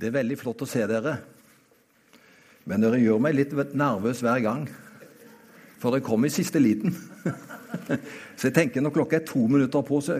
Det 0.00 0.08
er 0.08 0.14
veldig 0.14 0.36
flott 0.40 0.62
å 0.64 0.68
se 0.68 0.80
dere. 0.88 1.18
Men 2.64 2.80
dere 2.80 3.00
gjør 3.02 3.18
meg 3.20 3.34
litt 3.36 3.50
nervøs 3.76 4.22
hver 4.24 4.38
gang. 4.40 4.62
For 5.80 5.92
dere 5.92 6.04
kommer 6.06 6.30
i 6.30 6.32
siste 6.32 6.62
liten. 6.62 6.94
Så 8.38 8.48
jeg 8.48 8.54
tenker 8.56 8.80
når 8.80 8.94
klokka 8.94 9.18
er 9.18 9.26
to 9.28 9.42
minutter 9.44 9.84
på, 9.84 9.98
så 10.00 10.16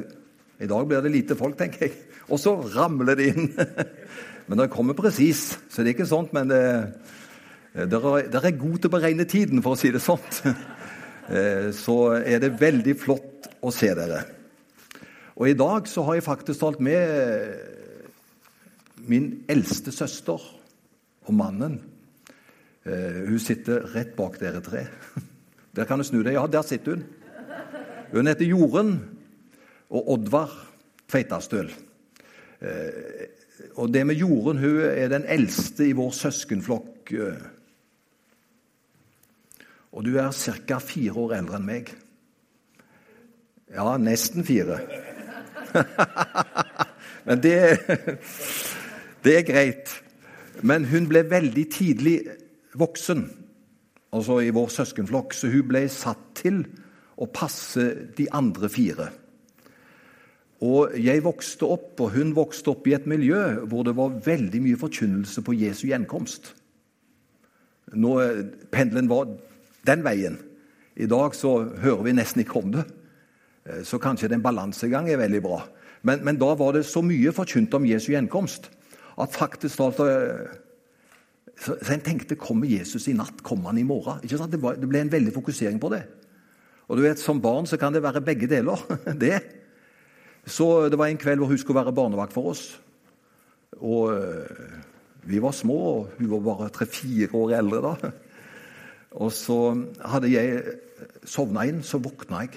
i 0.61 0.69
dag 0.69 0.85
blir 0.87 1.01
det 1.03 1.13
lite 1.15 1.37
folk, 1.39 1.57
tenker 1.57 1.87
jeg. 1.87 1.95
Og 2.29 2.39
så 2.39 2.53
ramler 2.75 3.17
det 3.17 3.31
inn. 3.33 3.49
Men 4.49 4.61
dere 4.61 4.71
kommer 4.71 4.99
presis, 4.99 5.57
så 5.73 5.81
det 5.81 5.91
er 5.91 5.97
ikke 5.97 6.07
sånt. 6.11 6.35
Men 6.37 6.53
dere, 6.53 6.93
dere 7.81 8.45
er 8.45 8.61
gode 8.61 8.83
til 8.83 8.93
å 8.93 8.95
beregne 8.99 9.27
tiden, 9.27 9.65
for 9.65 9.75
å 9.75 9.81
si 9.81 9.91
det 9.95 10.05
sånn. 10.05 10.23
Så 11.81 11.97
er 12.19 12.41
det 12.43 12.57
veldig 12.59 12.95
flott 12.99 13.49
å 13.63 13.73
se 13.75 13.89
dere. 13.95 14.25
Og 15.39 15.49
i 15.49 15.57
dag 15.57 15.87
så 15.89 16.03
har 16.09 16.19
jeg 16.19 16.27
faktisk 16.27 16.61
talt 16.61 16.81
med 16.83 17.80
min 19.09 19.45
eldste 19.49 19.93
søster 19.93 20.41
og 21.21 21.35
mannen 21.35 21.79
eh, 22.85 23.27
Hun 23.29 23.39
sitter 23.39 23.87
rett 23.95 24.17
bak 24.17 24.41
dere 24.41 24.61
tre. 24.65 24.87
Der 25.77 25.87
kan 25.87 26.01
du 26.01 26.05
snu 26.05 26.23
deg. 26.27 26.35
Ja, 26.35 26.47
der 26.51 26.63
sitter 26.67 26.97
hun. 26.97 27.05
Hun 28.11 28.27
heter 28.27 28.45
Jorunn 28.45 28.97
og 29.91 30.09
Oddvar 30.17 30.51
Tveitastøl. 31.07 31.71
Eh, 32.61 33.29
og 33.79 33.93
det 33.95 34.03
med 34.07 34.19
Jorunn 34.19 34.59
Hun 34.59 34.81
er 34.83 35.09
den 35.09 35.25
eldste 35.31 35.87
i 35.87 35.95
vår 35.95 36.11
søskenflokk. 36.11 37.13
Eh. 37.13 37.39
Og 39.93 40.05
du 40.05 40.17
er 40.19 40.31
ca. 40.35 40.79
fire 40.79 41.15
år 41.15 41.37
eldre 41.39 41.61
enn 41.61 41.67
meg. 41.67 41.95
Ja, 43.71 43.95
nesten 43.99 44.45
fire. 44.45 44.81
Men 47.27 47.43
det 47.43 47.79
det 49.25 49.37
er 49.39 49.47
greit. 49.49 49.93
Men 50.63 50.85
hun 50.91 51.09
ble 51.09 51.25
veldig 51.31 51.65
tidlig 51.73 52.17
voksen, 52.79 53.25
altså 54.13 54.41
i 54.45 54.53
vår 54.55 54.69
søskenflokk, 54.75 55.35
så 55.35 55.51
hun 55.53 55.69
ble 55.71 55.87
satt 55.93 56.23
til 56.41 56.63
å 57.21 57.29
passe 57.33 57.87
de 58.17 58.27
andre 58.33 58.71
fire. 58.73 59.11
Og 60.61 60.93
jeg 61.01 61.25
vokste 61.25 61.69
opp, 61.69 61.95
og 62.01 62.13
hun 62.17 62.35
vokste 62.37 62.75
opp 62.75 62.89
i 62.89 62.95
et 62.97 63.09
miljø 63.09 63.65
hvor 63.69 63.87
det 63.87 63.97
var 63.97 64.19
veldig 64.25 64.61
mye 64.65 64.81
forkynnelse 64.81 65.45
på 65.45 65.57
Jesu 65.57 65.87
gjenkomst. 65.89 66.53
Nå, 67.97 68.17
Pendelen 68.71 69.09
var 69.11 69.31
den 69.89 70.05
veien. 70.05 70.37
I 71.01 71.09
dag 71.09 71.35
så 71.35 71.55
hører 71.81 72.05
vi 72.05 72.17
nesten 72.17 72.45
ikke 72.45 72.61
om 72.61 72.75
det. 72.75 72.85
Så 73.89 74.01
kanskje 74.03 74.29
den 74.33 74.45
balansegang 74.45 75.09
er 75.09 75.21
veldig 75.21 75.41
bra. 75.45 75.63
Men, 76.05 76.21
men 76.25 76.37
da 76.41 76.53
var 76.57 76.77
det 76.77 76.85
så 76.89 77.01
mye 77.05 77.33
forkynt 77.33 77.75
om 77.77 77.89
Jesu 77.89 78.13
gjenkomst 78.13 78.69
at 79.23 79.37
faktisk 79.37 79.81
talt 79.81 79.99
så, 81.61 81.77
så 81.85 81.95
en 81.95 82.05
tenkte 82.05 82.39
kommer 82.41 82.71
Jesus 82.71 83.09
i 83.11 83.17
natt, 83.17 83.43
kommer 83.45 83.73
han 83.73 83.81
i 83.81 83.87
morgen? 83.87 84.23
Ikke 84.25 84.39
sant? 84.41 84.53
Det, 84.53 84.61
var, 84.63 84.79
det, 84.81 84.89
ble 84.89 85.03
en 85.05 85.13
veldig 85.13 85.35
fokusering 85.35 85.81
på 85.83 85.93
det. 85.93 86.05
Og 86.89 86.99
du 86.99 87.05
vet, 87.05 87.21
Som 87.21 87.41
barn 87.43 87.69
så 87.69 87.79
kan 87.79 87.93
det 87.95 88.03
være 88.03 88.25
begge 88.25 88.49
deler. 88.51 88.81
det. 89.25 89.41
Så 90.47 90.89
Det 90.89 90.99
var 90.99 91.11
en 91.11 91.21
kveld 91.21 91.39
hvor 91.39 91.53
hun 91.53 91.59
skulle 91.59 91.83
være 91.83 91.95
barnevakt 91.95 92.33
for 92.33 92.55
oss. 92.55 92.81
Og 93.79 94.15
eh, 94.17 94.81
Vi 95.23 95.43
var 95.43 95.53
små, 95.53 95.77
og 95.77 96.09
hun 96.19 96.31
var 96.31 96.41
bare 96.41 96.73
tre-fire 96.73 97.29
år 97.37 97.59
eldre 97.59 97.81
da. 97.85 98.13
Og 99.21 99.33
så 99.35 99.75
hadde 100.07 100.31
jeg 100.33 100.63
sovna 101.29 101.67
inn, 101.69 101.83
så 101.83 102.01
våkna 102.01 102.45
jeg. 102.47 102.57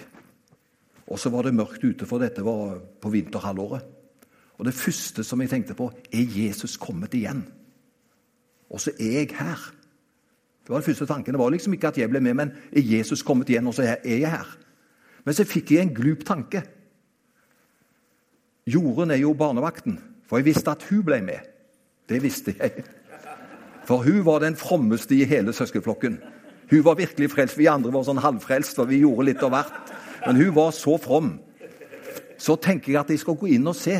Og 1.11 1.19
så 1.19 1.29
var 1.33 1.43
det 1.43 1.57
mørkt 1.57 1.83
ute, 1.83 2.07
for 2.07 2.21
dette 2.23 2.45
var 2.45 2.77
på 3.01 3.11
vinterhalvåret. 3.11 3.83
Og 4.63 4.67
det 4.69 4.77
første 4.79 5.25
som 5.27 5.41
jeg 5.43 5.49
tenkte 5.51 5.75
på, 5.75 5.89
er 6.07 6.29
Jesus 6.31 6.77
kommet 6.79 7.11
igjen? 7.13 7.41
Og 8.71 8.79
så 8.79 8.93
er 8.95 9.17
jeg 9.17 9.33
her. 9.35 9.59
Det 10.63 10.71
var 10.71 10.79
den 10.79 10.85
første 10.85 11.05
tanken. 11.05 11.35
Det 11.35 11.39
var 11.39 11.51
liksom 11.51 11.73
ikke 11.75 11.89
at 11.91 11.97
jeg 11.99 12.09
ble 12.09 12.21
med, 12.23 12.33
men 12.33 12.53
er 12.71 12.79
Jesus 12.79 13.25
kommet 13.27 13.51
igjen, 13.51 13.67
og 13.67 13.75
så 13.75 13.83
er 13.83 13.97
jeg 14.07 14.31
her? 14.31 14.53
Men 15.25 15.35
så 15.35 15.43
fikk 15.43 15.73
jeg 15.75 15.83
en 15.83 15.91
glup 15.97 16.23
tanke. 16.23 16.63
Jorunn 18.71 19.11
er 19.11 19.19
jo 19.19 19.33
barnevakten, 19.35 19.99
for 20.23 20.39
jeg 20.39 20.47
visste 20.47 20.71
at 20.71 20.87
hun 20.87 21.03
ble 21.03 21.19
med. 21.27 21.43
Det 22.07 22.23
visste 22.23 22.55
jeg. 22.55 22.87
For 23.83 24.07
hun 24.07 24.23
var 24.23 24.39
den 24.47 24.55
frommeste 24.55 25.19
i 25.19 25.27
hele 25.27 25.51
søskenflokken. 25.51 26.19
Hun 26.71 26.85
var 26.87 26.95
virkelig 27.03 27.33
frelst. 27.35 27.59
Vi 27.59 27.67
andre 27.67 27.91
var 27.91 28.07
sånn 28.07 28.23
halvfrelst, 28.23 28.79
for 28.79 28.87
vi 28.87 29.03
gjorde 29.03 29.27
litt 29.27 29.43
av 29.43 29.57
hvert. 29.57 29.95
Men 30.23 30.39
hun 30.39 30.55
var 30.55 30.71
så 30.71 30.95
from. 30.95 31.33
Så 32.39 32.55
tenker 32.55 32.93
jeg 32.93 33.03
at 33.03 33.11
jeg 33.11 33.27
skal 33.27 33.35
gå 33.35 33.57
inn 33.59 33.67
og 33.67 33.75
se. 33.75 33.99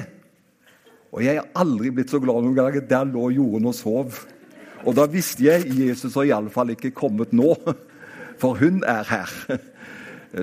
Og 1.14 1.22
jeg 1.22 1.38
har 1.38 1.50
aldri 1.62 1.92
blitt 1.94 2.10
så 2.10 2.20
glad 2.22 2.42
noen 2.42 2.58
gang. 2.58 2.80
Der 2.90 3.06
lå 3.06 3.30
jorden 3.36 3.70
og 3.70 3.76
sov. 3.78 4.24
Og 4.84 4.96
da 4.98 5.06
visste 5.08 5.46
jeg 5.46 5.70
Jesus 5.78 6.18
har 6.18 6.28
iallfall 6.28 6.74
ikke 6.74 6.92
kommet 6.98 7.32
nå, 7.36 7.54
for 8.42 8.58
hun 8.60 8.82
er 8.90 9.06
her. 9.08 9.36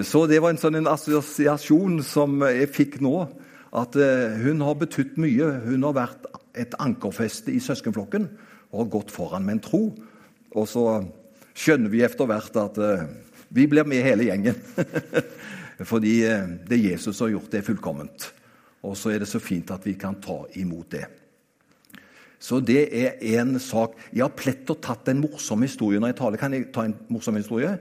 Så 0.06 0.24
det 0.30 0.38
var 0.40 0.54
en 0.54 0.60
sånn 0.60 0.78
en 0.78 0.92
assosiasjon 0.92 1.98
som 2.06 2.38
jeg 2.46 2.70
fikk 2.72 3.00
nå. 3.04 3.14
At 3.76 3.94
eh, 3.98 4.38
hun 4.42 4.62
har 4.66 4.78
betydd 4.78 5.18
mye. 5.22 5.50
Hun 5.66 5.84
har 5.86 5.98
vært 5.98 6.30
et 6.58 6.72
ankerfeste 6.82 7.52
i 7.54 7.60
søskenflokken 7.62 8.30
og 8.70 8.84
har 8.84 8.92
gått 8.94 9.12
foran 9.14 9.46
med 9.46 9.58
en 9.58 9.64
tro. 9.66 9.82
Og 10.54 10.66
så 10.70 10.84
skjønner 11.54 11.92
vi 11.92 12.02
etter 12.06 12.30
hvert 12.30 12.58
at 12.62 12.78
eh, 12.82 13.06
vi 13.50 13.66
blir 13.70 13.86
med 13.86 14.06
hele 14.06 14.26
gjengen. 14.30 14.58
Fordi 15.90 16.16
eh, 16.26 16.50
det 16.70 16.82
Jesus 16.82 17.22
har 17.22 17.34
gjort, 17.34 17.50
det 17.50 17.62
er 17.62 17.68
fullkomment. 17.70 18.30
Og 18.86 18.96
så 18.96 19.12
er 19.12 19.22
det 19.22 19.28
så 19.28 19.40
fint 19.42 19.70
at 19.74 19.84
vi 19.84 19.94
kan 20.00 20.16
ta 20.22 20.42
imot 20.60 20.90
det. 20.94 21.04
Så 22.40 22.62
det 22.64 22.86
er 22.96 23.18
en 23.36 23.58
sak. 23.60 23.98
Jeg 24.14 24.24
har 24.24 24.32
plett 24.32 24.70
og 24.72 24.80
tatt 24.80 25.10
en 25.12 25.20
morsom 25.20 25.60
historie 25.66 26.00
når 26.00 26.14
jeg 26.14 26.20
taler. 26.22 26.40
Kan 26.40 26.56
jeg 26.56 26.70
ta 26.72 26.86
en 26.88 26.96
morsom 27.12 27.36
historie? 27.36 27.74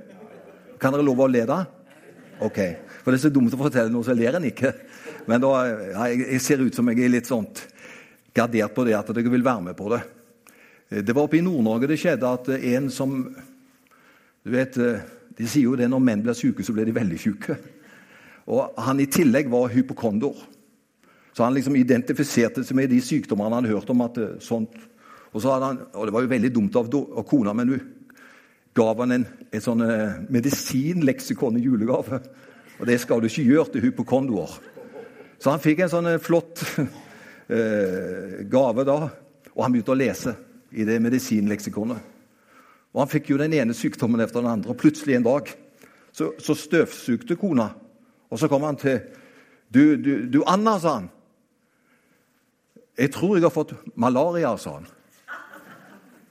Kan 0.79 0.95
dere 0.95 1.05
love 1.07 1.23
å 1.23 1.31
le 1.31 1.45
da? 1.47 1.61
Ok. 2.43 2.59
For 2.99 3.11
det 3.11 3.19
er 3.19 3.23
så 3.23 3.31
dumt 3.31 3.55
å 3.55 3.59
fortelle 3.59 3.91
noe, 3.93 4.03
så 4.03 4.15
ler 4.15 4.35
en 4.35 4.47
ikke. 4.49 4.73
Men 5.31 5.43
da, 5.43 5.53
ja, 5.93 6.09
jeg 6.11 6.43
ser 6.43 6.63
ut 6.63 6.75
som 6.75 6.91
jeg 6.91 7.05
er 7.05 7.13
litt 7.15 7.29
sånt 7.29 7.63
gardert 8.35 8.75
på 8.75 8.85
det 8.87 8.97
at 8.99 9.11
dere 9.15 9.31
vil 9.31 9.45
være 9.45 9.69
med 9.69 9.79
på 9.79 9.89
det. 9.93 10.01
Det 10.89 11.15
var 11.15 11.27
oppe 11.27 11.37
i 11.39 11.43
Nord-Norge 11.45 11.91
det 11.91 11.99
skjedde 12.01 12.33
at 12.33 12.51
en 12.57 12.87
som 12.91 13.15
du 14.39 14.51
vet, 14.55 14.75
De 15.37 15.47
sier 15.47 15.69
jo 15.69 15.75
det 15.79 15.87
når 15.87 16.01
menn 16.03 16.23
blir 16.23 16.35
syke, 16.35 16.63
så 16.67 16.73
blir 16.75 16.87
de 16.87 16.95
veldig 16.95 17.17
syke. 17.21 17.55
Og 18.51 18.75
han 18.81 18.99
i 18.99 19.07
tillegg 19.07 19.47
var 19.51 19.69
hypokondor. 19.71 20.35
Så 21.39 21.45
han 21.45 21.55
liksom 21.55 21.77
identifiserte 21.79 22.65
seg 22.67 22.75
med 22.75 22.89
de 22.91 22.97
sykdommene 22.99 23.47
han 23.47 23.61
hadde 23.61 23.77
hørt 23.77 23.91
om. 23.93 24.01
at 24.03 24.17
eh, 24.19 24.31
sånt. 24.43 24.73
Og, 25.31 25.37
så 25.39 25.53
hadde 25.53 25.67
han, 25.69 25.77
og 25.93 26.05
Det 26.05 26.11
var 26.11 26.23
jo 26.25 26.31
veldig 26.33 26.49
dumt 26.51 26.75
av, 26.75 26.87
av 26.91 27.23
kona, 27.23 27.53
men 27.55 27.69
hun 27.71 27.83
gav 28.75 28.99
han 28.99 29.13
en, 29.15 29.23
et 29.47 29.63
sånn 29.63 29.85
eh, 29.85 30.17
medisinleksikon 30.27 31.55
i 31.55 31.61
julegave. 31.63 32.17
Og 32.81 32.89
det 32.89 32.97
skal 32.99 33.23
du 33.23 33.29
ikke 33.29 33.45
gjøre 33.47 33.71
til 33.71 33.85
hypokondoer. 33.85 34.57
Så 35.39 35.53
han 35.53 35.63
fikk 35.63 35.79
en 35.85 35.91
sånn 35.93 36.09
eh, 36.11 36.17
flott 36.19 36.59
eh, 37.55 38.41
gave 38.51 38.83
da, 38.89 38.97
og 39.53 39.63
han 39.63 39.77
begynte 39.77 39.93
å 39.93 39.99
lese 40.01 40.33
i 40.75 40.83
det 40.89 40.97
medisinleksikonet. 41.05 42.09
Og 42.91 42.99
han 42.99 43.13
fikk 43.13 43.29
jo 43.31 43.37
den 43.39 43.55
ene 43.55 43.77
sykdommen 43.77 44.19
etter 44.25 44.41
den 44.41 44.49
andre, 44.57 44.73
og 44.73 44.81
plutselig 44.81 45.15
en 45.15 45.29
dag 45.29 45.53
så, 46.11 46.33
så 46.35 46.57
støvsugde 46.65 47.39
kona. 47.39 47.69
Og 48.27 48.43
så 48.43 48.51
kom 48.51 48.67
han 48.67 48.81
til 48.83 48.99
du, 49.71 49.95
du, 49.95 50.11
du 50.27 50.41
Anna, 50.43 50.75
sa 50.83 50.97
han. 50.97 51.09
'Jeg 52.99 53.11
tror 53.11 53.35
jeg 53.35 53.43
har 53.43 53.49
fått 53.49 53.73
malaria', 53.95 54.57
sa 54.57 54.73
han. 54.73 54.87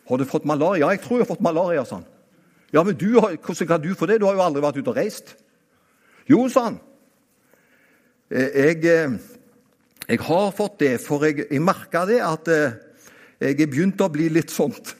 'Har 0.09 0.17
du 0.17 0.25
fått 0.25 0.45
malaria?' 0.45 0.79
'Ja, 0.79 0.91
jeg 0.91 1.01
tror 1.01 1.17
jeg 1.17 1.27
har 1.27 1.34
fått 1.34 1.41
malaria', 1.41 1.84
sa 1.84 1.95
han. 1.95 2.05
'Ja, 2.73 2.83
men 2.83 2.95
du, 2.95 3.21
hvordan 3.21 3.67
kan 3.67 3.81
du 3.83 3.95
få 3.95 4.06
det? 4.06 4.21
Du 4.21 4.27
har 4.27 4.34
jo 4.34 4.43
aldri 4.43 4.61
vært 4.61 4.77
ute 4.77 4.91
og 4.91 4.97
reist.' 4.97 5.37
'Jo', 6.28 6.48
sa 6.48 6.65
han. 6.65 6.81
Eh, 8.31 8.51
jeg, 8.54 8.84
eh, 8.84 9.19
jeg 10.09 10.21
har 10.21 10.51
fått 10.51 10.78
det, 10.81 11.01
for 11.01 11.25
jeg, 11.25 11.47
jeg 11.51 11.63
merka 11.63 12.04
det 12.04 12.21
at 12.21 12.48
eh, 12.48 12.72
jeg 13.41 13.60
er 13.60 13.66
begynt 13.66 14.01
å 14.01 14.10
bli 14.13 14.28
litt 14.28 14.51
sånt 14.51 14.97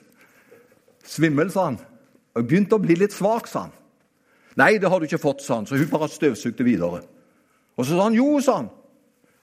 svimmel, 1.04 1.50
sa 1.50 1.64
han. 1.64 1.78
Jeg 2.37 2.46
begynte 2.48 2.76
å 2.76 2.81
bli 2.81 2.94
litt 2.94 3.12
svak, 3.12 3.46
sa 3.46 3.66
han. 3.66 3.72
'Nei, 4.56 4.78
det 4.78 4.88
har 4.88 4.98
du 4.98 5.04
ikke 5.04 5.20
fått', 5.20 5.44
sa 5.44 5.54
han. 5.60 5.66
Så 5.66 5.76
hun 5.76 5.90
bare 5.90 6.08
støvsugde 6.08 6.64
videre. 6.64 7.02
Og 7.76 7.84
så 7.84 7.92
sa 7.92 8.02
han 8.08 8.16
'jo', 8.16 8.40
sa 8.40 8.56
han. 8.56 8.70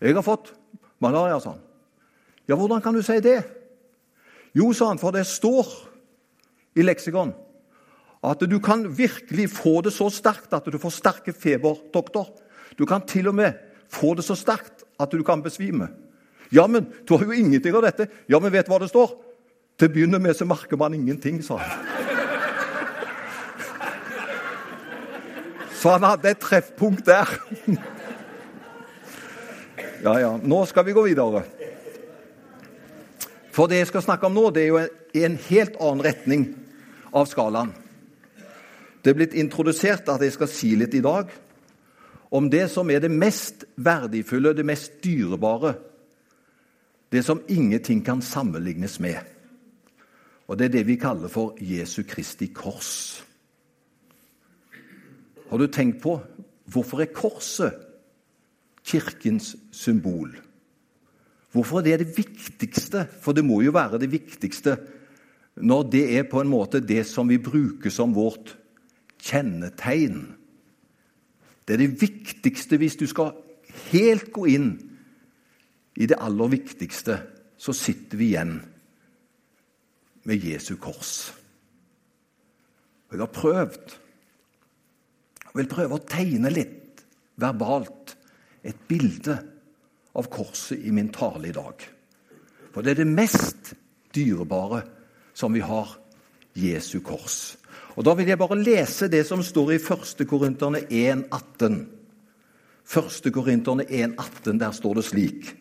'Jeg 0.01 0.15
har 0.15 0.25
fått 0.25 0.53
malaria', 0.99 1.39
sa 1.39 1.49
han. 1.49 1.61
Ja, 2.47 2.55
hvordan 2.55 2.81
kan 2.81 2.93
du 2.93 3.01
si 3.01 3.17
det? 3.23 3.39
Jo, 4.55 4.71
sa 4.73 4.91
han, 4.91 5.01
for 5.01 5.15
det 5.15 5.25
står 5.27 5.67
i 6.75 6.85
leksikon 6.85 7.33
at 8.25 8.41
du 8.49 8.57
kan 8.63 8.87
virkelig 8.97 9.49
få 9.53 9.81
det 9.85 9.91
så 9.93 10.07
sterkt 10.09 10.53
at 10.55 10.65
du 10.65 10.79
får 10.81 10.95
sterke 10.95 11.33
feber, 11.33 11.77
doktor. 11.93 12.31
Du 12.73 12.85
kan 12.89 13.03
til 13.05 13.27
og 13.29 13.35
med 13.37 13.59
få 13.91 14.15
det 14.17 14.25
så 14.25 14.33
sterkt 14.33 14.81
at 14.99 15.11
du 15.11 15.21
kan 15.23 15.43
besvime. 15.45 15.91
Ja, 16.49 16.67
men 16.67 16.87
du 17.05 17.17
har 17.17 17.25
jo 17.25 17.35
ingenting 17.35 17.75
av 17.75 17.85
dette. 17.85 18.07
Ja, 18.29 18.39
men 18.39 18.53
vet 18.53 18.65
du 18.65 18.73
hva 18.73 18.79
det 18.81 18.89
står? 18.89 19.13
Til 19.77 19.89
å 19.89 19.93
begynne 19.93 20.19
med 20.23 20.37
så 20.37 20.47
merker 20.47 20.79
man 20.79 20.95
ingenting, 20.97 21.41
sa 21.43 21.59
han. 21.61 21.85
Så 25.75 25.91
han 25.93 26.07
hadde 26.07 26.31
et 26.31 26.41
treffpunkt 26.41 27.05
der. 27.05 27.29
Ja, 30.05 30.15
ja. 30.21 30.31
Nå 30.41 30.63
skal 30.69 30.85
vi 30.87 30.95
gå 30.95 31.03
videre. 31.05 31.43
For 33.55 33.71
det 33.71 33.79
jeg 33.79 33.87
skal 33.87 34.03
snakke 34.03 34.27
om 34.27 34.35
nå, 34.35 34.49
det 34.51 34.65
er 34.65 34.71
jo 34.73 34.81
i 35.15 35.23
en 35.23 35.37
helt 35.47 35.77
annen 35.79 36.03
retning 36.03 36.45
av 37.15 37.29
skalaen. 37.31 37.71
Det 38.99 39.13
er 39.13 39.17
blitt 39.19 39.35
introdusert 39.37 40.09
at 40.11 40.23
jeg 40.25 40.33
skal 40.35 40.49
si 40.51 40.73
litt 40.75 40.95
i 40.97 41.03
dag 41.05 41.29
om 42.35 42.49
det 42.51 42.65
som 42.73 42.89
er 42.91 42.99
det 42.99 43.11
mest 43.13 43.63
verdifulle, 43.79 44.55
det 44.57 44.65
mest 44.67 44.97
dyrebare. 45.03 45.75
Det 47.13 47.21
som 47.23 47.43
ingenting 47.47 48.01
kan 48.03 48.21
sammenlignes 48.21 48.99
med. 48.99 49.21
Og 50.49 50.57
det 50.57 50.65
er 50.65 50.73
det 50.73 50.87
vi 50.89 50.97
kaller 50.99 51.31
for 51.31 51.55
Jesu 51.61 52.03
Kristi 52.03 52.49
kors. 52.51 53.23
Har 55.49 55.61
du 55.61 55.67
tenkt 55.71 56.01
på 56.03 56.17
hvorfor 56.65 57.05
er 57.05 57.13
korset 57.13 57.77
kirkens 58.83 59.55
symbol? 59.71 60.33
Hvorfor 61.55 61.79
er 61.79 61.83
det 61.87 61.99
det 62.03 62.17
viktigste? 62.17 63.05
For 63.23 63.31
det 63.31 63.45
må 63.47 63.61
jo 63.63 63.71
være 63.75 64.01
det 64.01 64.11
viktigste 64.11 64.75
når 65.55 65.85
det 65.87 66.03
er 66.17 66.25
på 66.27 66.41
en 66.41 66.51
måte 66.51 66.81
det 66.83 67.05
som 67.07 67.29
vi 67.31 67.37
bruker 67.39 67.93
som 67.93 68.11
vårt 68.11 68.57
kjennetegn. 69.23 70.25
Det 71.63 71.77
er 71.77 71.81
det 71.85 72.01
viktigste 72.01 72.75
hvis 72.81 72.99
du 72.99 73.05
skal 73.07 73.31
helt 73.93 74.33
gå 74.35 74.49
inn 74.51 74.73
i 75.95 76.09
det 76.11 76.19
aller 76.19 76.51
viktigste, 76.51 77.21
så 77.55 77.71
sitter 77.71 78.19
vi 78.19 78.33
igjen 78.33 78.57
med 80.27 80.43
Jesu 80.43 80.75
kors. 80.75 81.31
Jeg 83.11 83.21
har 83.21 83.31
prøvd 83.31 84.01
Jeg 85.45 85.61
vil 85.61 85.71
prøve 85.71 85.95
å 85.95 86.03
tegne 86.03 86.49
litt 86.51 87.05
verbalt 87.39 88.17
et 88.67 88.75
bilde 88.89 89.37
av 90.15 90.29
korset 90.31 90.79
i 90.79 90.91
min 90.91 91.11
tale 91.13 91.49
i 91.49 91.55
dag. 91.55 91.83
For 92.73 92.83
det 92.83 92.95
er 92.95 93.03
det 93.03 93.11
mest 93.11 93.73
dyrebare 94.15 94.81
som 95.35 95.53
vi 95.53 95.63
har 95.63 95.97
Jesu 96.55 96.99
kors. 97.03 97.57
Og 97.95 98.03
Da 98.03 98.13
vil 98.13 98.27
jeg 98.27 98.39
bare 98.39 98.59
lese 98.59 99.07
det 99.07 99.25
som 99.27 99.43
står 99.43 99.71
i 99.71 99.79
1. 99.79 100.27
Korinterne 100.27 100.79
1,18. 100.79 101.85
1. 102.85 103.31
Korinterne 103.33 103.83
1,18, 103.83 104.59
der 104.59 104.71
står 104.71 104.93
det 104.93 105.05
slik 105.05 105.55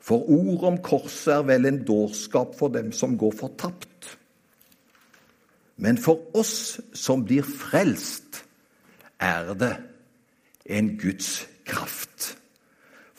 For 0.00 0.18
ord 0.30 0.64
om 0.64 0.78
korset 0.82 1.34
er 1.34 1.42
vel 1.46 1.66
en 1.66 1.84
dårskap 1.84 2.58
for 2.58 2.68
dem 2.68 2.92
som 2.92 3.18
går 3.18 3.32
fortapt. 3.38 4.18
Men 5.76 5.98
for 5.98 6.18
oss 6.34 6.80
som 6.94 7.24
blir 7.24 7.42
frelst, 7.42 8.44
er 9.20 9.54
det 9.54 9.76
en 10.66 10.98
Guds 10.98 11.46
kraft. 11.64 12.41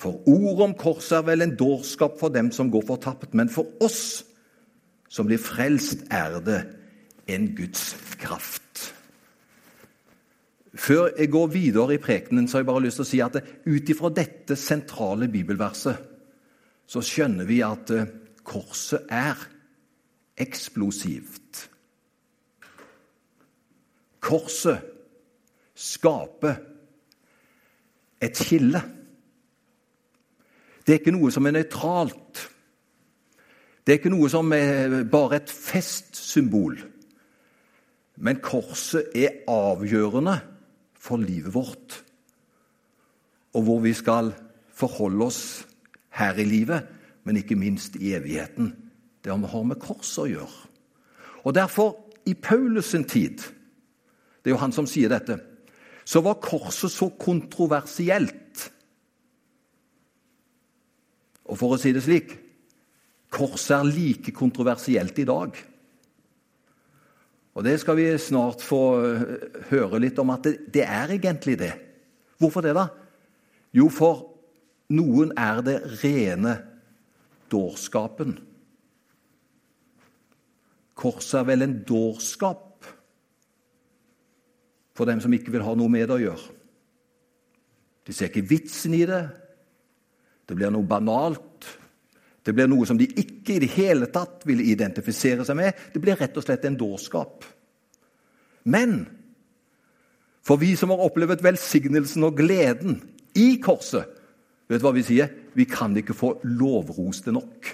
For 0.03 0.19
ord 0.27 0.61
om 0.65 0.75
korset 0.75 1.21
er 1.21 1.27
vel 1.29 1.45
en 1.45 1.55
dårskap 1.55 2.17
for 2.19 2.33
dem 2.33 2.51
som 2.51 2.71
går 2.71 2.83
fortapt, 2.89 3.31
men 3.33 3.51
for 3.51 3.69
oss 3.83 4.25
som 5.13 5.29
blir 5.29 5.39
frelst, 5.39 6.07
er 6.11 6.39
det 6.43 6.59
en 7.31 7.51
Guds 7.55 7.93
kraft. 8.19 8.89
Før 10.73 11.11
jeg 11.13 11.29
går 11.31 11.51
videre 11.53 11.95
i 11.95 12.01
prekenen, 12.01 12.47
så 12.47 12.57
har 12.57 12.63
jeg 12.63 12.71
bare 12.71 12.83
lyst 12.87 12.99
til 12.99 13.05
å 13.05 13.11
si 13.11 13.21
at 13.21 13.37
ut 13.69 13.91
ifra 13.93 14.09
dette 14.11 14.57
sentrale 14.59 15.29
bibelverset 15.31 16.09
så 16.89 17.01
skjønner 17.01 17.47
vi 17.47 17.61
at 17.65 17.93
eh, 17.93 18.09
korset 18.43 19.07
er 19.13 19.39
eksplosivt. 20.43 21.61
Korset 24.23 24.89
skaper 25.77 26.59
et 28.23 28.39
skille. 28.39 28.81
Det 30.83 30.93
er 30.93 30.99
ikke 30.99 31.15
noe 31.15 31.31
som 31.31 31.47
er 31.47 31.55
nøytralt. 31.55 32.41
Det 33.83 33.93
er 33.93 33.99
ikke 33.99 34.13
noe 34.13 34.29
som 34.31 34.51
er 34.55 35.03
bare 35.11 35.39
et 35.41 35.51
festsymbol. 35.51 36.77
Men 38.23 38.41
korset 38.43 39.11
er 39.15 39.43
avgjørende 39.49 40.37
for 40.99 41.19
livet 41.19 41.53
vårt. 41.53 42.03
Og 43.53 43.63
hvor 43.63 43.79
vi 43.83 43.93
skal 43.93 44.31
forholde 44.73 45.25
oss 45.25 45.41
her 46.17 46.37
i 46.39 46.45
livet, 46.47 46.85
men 47.23 47.37
ikke 47.37 47.55
minst 47.55 47.95
i 47.95 48.13
evigheten. 48.13 48.73
Det 49.23 49.31
har 49.31 49.63
med 49.63 49.79
korset 49.79 50.23
å 50.25 50.29
gjøre. 50.31 50.69
Og 51.43 51.55
derfor, 51.55 51.95
i 52.25 52.33
Paulus 52.33 52.91
sin 52.91 53.03
tid, 53.03 53.43
det 54.43 54.51
er 54.51 54.55
jo 54.55 54.61
han 54.61 54.75
som 54.75 54.87
sier 54.87 55.11
dette, 55.11 55.37
så 56.05 56.21
var 56.23 56.41
korset 56.43 56.91
så 56.91 57.09
kontroversielt. 57.19 58.35
Og 61.53 61.59
for 61.59 61.75
å 61.75 61.77
si 61.77 61.93
det 61.93 62.01
slik 62.05 62.33
korset 63.33 63.75
er 63.77 63.89
like 63.89 64.33
kontroversielt 64.33 65.19
i 65.21 65.27
dag. 65.29 65.55
Og 67.53 67.63
Det 67.63 67.75
skal 67.81 67.97
vi 67.97 68.07
snart 68.17 68.63
få 68.65 68.81
eh, 69.05 69.23
høre 69.69 70.01
litt 70.01 70.17
om, 70.21 70.31
at 70.33 70.47
det, 70.47 70.55
det 70.73 70.85
er 70.89 71.13
egentlig 71.13 71.57
det. 71.61 71.73
Hvorfor 72.41 72.65
det, 72.65 72.73
da? 72.73 72.87
Jo, 73.73 73.89
for 73.93 74.23
noen 74.93 75.35
er 75.37 75.61
det 75.65 75.77
rene 76.01 76.55
dårskapen. 77.53 78.35
Korset 80.97 81.39
er 81.41 81.47
vel 81.49 81.65
en 81.65 81.77
dårskap 81.85 82.89
for 84.93 85.09
dem 85.09 85.21
som 85.21 85.33
ikke 85.33 85.53
vil 85.53 85.65
ha 85.65 85.73
noe 85.77 85.89
med 85.89 86.09
det 86.09 86.17
å 86.17 86.21
gjøre. 86.21 86.57
De 88.03 88.13
ser 88.13 88.29
ikke 88.29 88.45
vitsen 88.49 88.93
i 88.97 89.05
det. 89.09 89.23
Det 90.47 90.57
blir 90.57 90.71
noe 90.73 90.87
banalt. 90.87 91.67
Det 92.43 92.51
blir 92.55 92.67
noe 92.67 92.85
som 92.87 92.99
de 92.99 93.07
ikke 93.07 93.55
i 93.55 93.61
det 93.63 93.71
hele 93.77 94.09
tatt 94.11 94.43
vil 94.47 94.63
identifisere 94.65 95.45
seg 95.47 95.57
med. 95.59 95.77
Det 95.93 96.01
blir 96.03 96.19
rett 96.19 96.35
og 96.37 96.43
slett 96.43 96.65
en 96.67 96.79
dårskap. 96.79 97.45
Men 98.67 99.05
for 100.43 100.59
vi 100.59 100.73
som 100.79 100.91
har 100.91 101.03
opplevd 101.05 101.43
velsignelsen 101.43 102.25
og 102.27 102.35
gleden 102.41 102.99
i 103.39 103.55
korset, 103.63 104.09
vet 104.67 104.81
du 104.81 104.87
hva 104.87 104.95
vi 104.95 105.05
sier? 105.07 105.31
Vi 105.55 105.67
kan 105.69 105.95
ikke 105.95 106.15
få 106.17 106.33
lovroste 106.43 107.31
nok. 107.31 107.69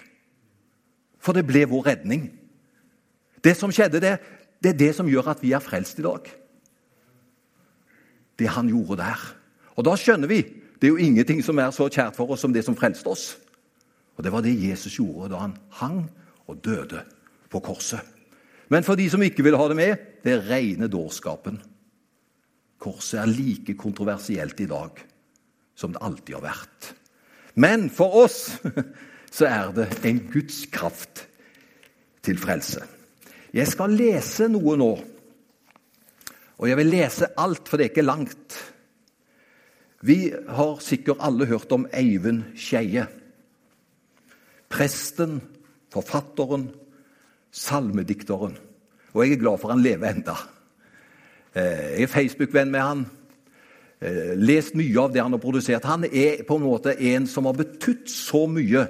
For 1.20 1.36
det 1.36 1.48
ble 1.50 1.66
vår 1.70 1.88
redning. 1.90 2.30
Det 3.42 3.56
som 3.58 3.74
skjedde, 3.74 4.02
der, 4.04 4.22
det 4.62 4.74
er 4.74 4.80
det 4.80 4.94
som 4.96 5.10
gjør 5.10 5.32
at 5.34 5.42
vi 5.42 5.56
er 5.56 5.64
frelst 5.64 6.00
i 6.00 6.06
dag. 6.06 6.30
Det 8.40 8.54
han 8.54 8.70
gjorde 8.70 9.02
der. 9.02 9.26
Og 9.80 9.86
da 9.88 9.96
skjønner 10.00 10.30
vi 10.30 10.44
det 10.80 10.88
er 10.88 10.94
jo 10.94 11.04
ingenting 11.04 11.42
som 11.44 11.60
er 11.60 11.72
så 11.76 11.90
kjært 11.92 12.16
for 12.16 12.32
oss 12.32 12.46
som 12.46 12.54
det 12.56 12.64
som 12.66 12.78
frelste 12.78 13.12
oss. 13.12 13.34
Og 14.16 14.24
Det 14.24 14.32
var 14.32 14.44
det 14.44 14.56
Jesus 14.56 14.98
gjorde 15.00 15.32
da 15.34 15.44
han 15.44 15.58
hang 15.80 16.00
og 16.48 16.64
døde 16.64 17.04
på 17.50 17.60
korset. 17.60 18.00
Men 18.70 18.84
for 18.84 18.96
de 18.96 19.10
som 19.10 19.22
ikke 19.24 19.44
vil 19.44 19.58
ha 19.58 19.68
det 19.68 19.76
med, 19.76 19.96
det 20.24 20.34
er 20.34 20.48
rene 20.50 20.88
dårskapen. 20.88 21.62
Korset 22.80 23.20
er 23.20 23.32
like 23.32 23.74
kontroversielt 23.80 24.60
i 24.60 24.70
dag 24.70 25.00
som 25.76 25.94
det 25.96 26.04
alltid 26.04 26.36
har 26.36 26.44
vært. 26.44 26.94
Men 27.56 27.90
for 27.90 28.24
oss 28.26 28.60
så 29.36 29.48
er 29.48 29.72
det 29.76 29.88
en 30.06 30.20
Guds 30.32 30.66
kraft 30.72 31.26
til 32.24 32.40
frelse. 32.40 32.84
Jeg 33.54 33.68
skal 33.68 33.96
lese 33.98 34.48
noe 34.52 34.76
nå. 34.78 34.92
Og 36.60 36.68
jeg 36.68 36.78
vil 36.78 36.92
lese 36.92 37.32
alt, 37.40 37.68
for 37.68 37.80
det 37.80 37.88
er 37.88 37.94
ikke 37.94 38.06
langt. 38.06 38.58
Vi 40.02 40.32
har 40.48 40.78
sikkert 40.80 41.20
alle 41.20 41.46
hørt 41.46 41.72
om 41.76 41.88
Eivind 41.92 42.56
Skeie. 42.56 43.04
Presten, 44.72 45.42
forfatteren, 45.92 46.70
salmedikteren. 47.52 48.56
Og 49.14 49.26
jeg 49.26 49.34
er 49.34 49.42
glad 49.42 49.60
for 49.60 49.74
han 49.74 49.84
lever 49.84 50.14
enda. 50.14 50.38
Eh, 51.56 52.00
jeg 52.00 52.06
er 52.06 52.14
Facebook-venn 52.14 52.72
med 52.72 52.80
han. 52.80 53.06
Eh, 54.00 54.38
lest 54.40 54.78
mye 54.80 55.02
av 55.02 55.12
det 55.12 55.24
han 55.24 55.36
har 55.36 55.44
produsert. 55.44 55.90
Han 55.90 56.06
er 56.08 56.46
på 56.48 56.56
en 56.56 56.64
måte 56.64 56.96
en 57.12 57.28
som 57.28 57.50
har 57.50 57.58
betydd 57.60 58.08
så 58.08 58.46
mye. 58.48 58.86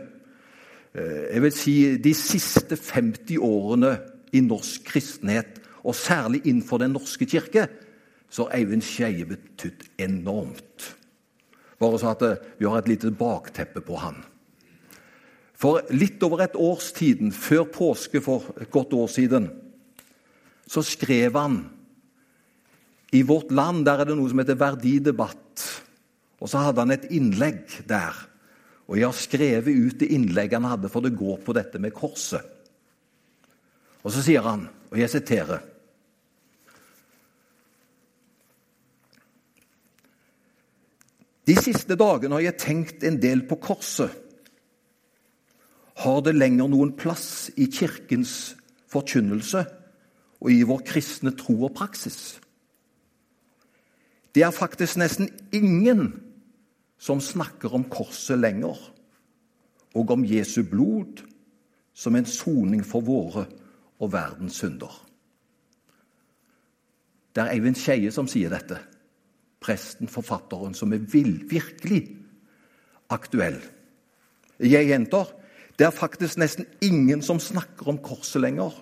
Eh, 0.94 1.34
jeg 1.34 1.42
vil 1.42 1.58
si 1.58 1.76
de 1.98 2.14
siste 2.14 2.78
50 2.78 3.40
årene 3.42 3.96
i 4.34 4.44
norsk 4.46 4.86
kristenhet, 4.86 5.58
og 5.84 5.96
særlig 5.96 6.44
innenfor 6.46 6.78
Den 6.78 6.92
norske 6.92 7.26
kirke, 7.26 7.68
så 8.30 8.46
har 8.46 8.60
Eivind 8.60 8.82
Skeie 8.86 9.26
betydd 9.26 9.88
enormt. 9.98 10.99
Bare 11.80 12.00
så 12.00 12.12
at 12.12 12.26
vi 12.60 12.68
har 12.68 12.82
et 12.82 12.92
lite 12.92 13.12
bakteppe 13.16 13.82
på 13.86 13.98
han. 14.02 14.20
For 15.60 15.84
litt 15.92 16.22
over 16.24 16.46
et 16.46 16.56
års 16.56 16.94
tiden, 16.96 17.34
før 17.36 17.66
påske 17.68 18.22
for 18.24 18.48
et 18.60 18.72
godt 18.72 18.96
år 18.96 19.10
siden, 19.12 19.50
så 20.70 20.84
skrev 20.86 21.36
han 21.36 21.62
I 23.12 23.24
vårt 23.26 23.50
land 23.52 23.88
der 23.88 24.04
er 24.04 24.12
det 24.12 24.16
noe 24.20 24.30
som 24.30 24.40
heter 24.40 24.60
verdidebatt. 24.60 25.64
Og 26.40 26.52
så 26.52 26.62
hadde 26.62 26.84
han 26.84 26.94
et 26.94 27.08
innlegg 27.12 27.80
der. 27.90 28.16
Og 28.86 29.00
jeg 29.00 29.08
har 29.10 29.18
skrevet 29.18 29.74
ut 29.74 30.00
det 30.02 30.12
innlegget 30.14 30.60
han 30.60 30.70
hadde, 30.70 30.92
for 30.94 31.02
det 31.04 31.18
går 31.18 31.42
på 31.46 31.56
dette 31.58 31.82
med 31.82 31.96
korset. 31.96 32.46
Og 34.06 34.14
så 34.14 34.22
sier 34.24 34.46
han, 34.46 34.68
og 34.90 35.02
jeg 35.02 35.12
siterer 35.12 35.66
De 41.50 41.56
siste 41.58 41.98
dagene 41.98 42.38
har 42.38 42.46
jeg 42.46 42.62
tenkt 42.62 43.06
en 43.08 43.18
del 43.22 43.42
på 43.50 43.58
korset 43.64 44.14
har 46.00 46.22
det 46.24 46.36
lenger 46.38 46.70
noen 46.72 46.94
plass 46.96 47.50
i 47.60 47.68
Kirkens 47.72 48.54
forkynnelse 48.92 49.66
og 50.40 50.52
i 50.54 50.62
vår 50.68 50.84
kristne 50.88 51.34
tro 51.36 51.58
og 51.68 51.74
praksis. 51.76 52.38
Det 54.32 54.46
er 54.46 54.56
faktisk 54.56 55.00
nesten 55.02 55.28
ingen 55.56 56.14
som 57.00 57.20
snakker 57.24 57.74
om 57.76 57.88
korset 57.92 58.40
lenger, 58.40 58.78
og 59.98 60.12
om 60.14 60.24
Jesu 60.28 60.62
blod 60.64 61.24
som 61.98 62.16
en 62.16 62.28
soning 62.30 62.84
for 62.86 63.04
våre 63.04 63.48
og 64.00 64.14
verdens 64.14 64.62
synder. 64.62 64.94
Det 67.36 67.44
er 67.44 67.52
Eivind 67.56 67.80
Skeie 67.80 68.12
som 68.14 68.30
sier 68.30 68.52
dette. 68.54 68.78
Presten, 69.60 70.08
forfatteren, 70.08 70.74
som 70.74 70.94
er 70.94 71.04
virkelig 71.04 72.06
aktuell. 73.12 73.60
Jeg 74.60 74.88
gjentar 74.88 75.36
det 75.80 75.86
er 75.88 75.96
faktisk 75.96 76.36
nesten 76.42 76.66
ingen 76.84 77.22
som 77.24 77.40
snakker 77.40 77.88
om 77.88 78.02
korset 78.04 78.42
lenger, 78.44 78.74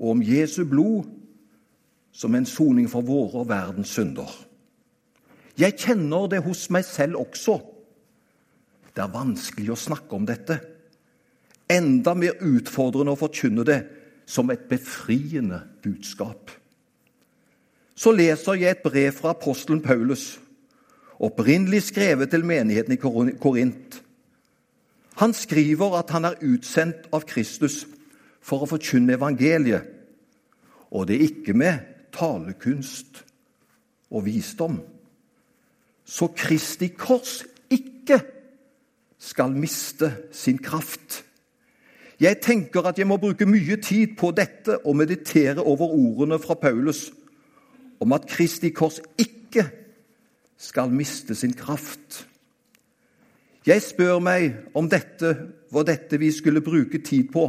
og 0.00 0.10
om 0.14 0.22
Jesu 0.24 0.62
blod 0.64 1.10
som 2.14 2.34
en 2.34 2.46
soning 2.48 2.88
for 2.88 3.04
våre 3.04 3.42
og 3.42 3.50
verdens 3.50 3.92
synder. 3.92 4.30
Jeg 5.60 5.76
kjenner 5.76 6.30
det 6.32 6.40
hos 6.46 6.70
meg 6.72 6.86
selv 6.88 7.20
også. 7.20 7.58
Det 8.96 9.02
er 9.04 9.12
vanskelig 9.12 9.74
å 9.74 9.78
snakke 9.78 10.16
om 10.16 10.24
dette. 10.26 10.56
Enda 11.68 12.14
mer 12.16 12.40
utfordrende 12.40 13.12
å 13.12 13.20
forkynne 13.20 13.66
det 13.68 13.80
som 14.24 14.48
et 14.54 14.64
befriende 14.70 15.60
budskap. 15.84 16.48
Så 17.94 18.12
leser 18.12 18.58
jeg 18.58 18.74
et 18.74 18.82
brev 18.82 19.12
fra 19.14 19.30
apostelen 19.30 19.82
Paulus, 19.82 20.40
opprinnelig 21.22 21.82
skrevet 21.90 22.30
til 22.30 22.44
menigheten 22.44 22.92
i 22.92 23.00
Korint. 23.40 24.00
Han 25.14 25.32
skriver 25.32 25.98
at 25.98 26.10
han 26.10 26.24
er 26.26 26.40
utsendt 26.42 27.06
av 27.14 27.22
Kristus 27.30 27.84
for 28.42 28.64
å 28.64 28.68
forkynne 28.68 29.14
evangeliet, 29.14 29.86
og 30.90 31.06
det 31.06 31.16
er 31.16 31.28
ikke 31.28 31.54
med 31.54 31.86
talekunst 32.14 33.22
og 34.10 34.26
visdom. 34.26 34.80
Så 36.04 36.28
Kristi 36.36 36.90
kors 36.98 37.42
ikke 37.72 38.20
skal 39.18 39.54
miste 39.54 40.10
sin 40.34 40.58
kraft. 40.58 41.22
Jeg 42.20 42.38
tenker 42.42 42.86
at 42.86 42.98
jeg 42.98 43.08
må 43.08 43.16
bruke 43.18 43.46
mye 43.48 43.78
tid 43.82 44.14
på 44.18 44.30
dette 44.36 44.76
og 44.84 44.98
meditere 44.98 45.62
over 45.62 45.94
ordene 45.94 46.38
fra 46.42 46.54
Paulus 46.58 47.08
om 48.02 48.14
at 48.16 48.28
Kristi 48.30 48.70
kors 48.74 49.00
ikke 49.20 49.66
skal 50.58 50.92
miste 50.94 51.34
sin 51.34 51.54
kraft. 51.56 52.24
Jeg 53.64 53.82
spør 53.82 54.20
meg 54.20 54.74
om 54.76 54.88
dette 54.92 55.30
var 55.72 55.86
dette 55.88 56.18
vi 56.20 56.30
skulle 56.34 56.64
bruke 56.64 57.00
tid 57.04 57.30
på, 57.32 57.46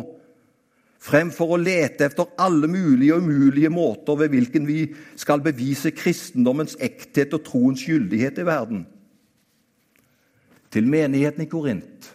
fremfor 1.06 1.54
å 1.54 1.62
lete 1.62 2.08
etter 2.08 2.32
alle 2.42 2.70
mulige 2.72 3.18
og 3.18 3.25
umulige 3.25 3.70
måter 3.70 4.18
ved 4.22 4.32
hvilken 4.34 4.66
vi 4.68 4.80
skal 5.20 5.44
bevise 5.46 5.92
kristendommens 5.94 6.78
ekthet 6.80 7.36
og 7.36 7.44
troens 7.46 7.84
gyldighet 7.86 8.40
i 8.42 8.48
verden. 8.48 8.86
Til 10.72 10.88
menigheten 10.92 11.46
i 11.46 11.50
Korint 11.52 12.12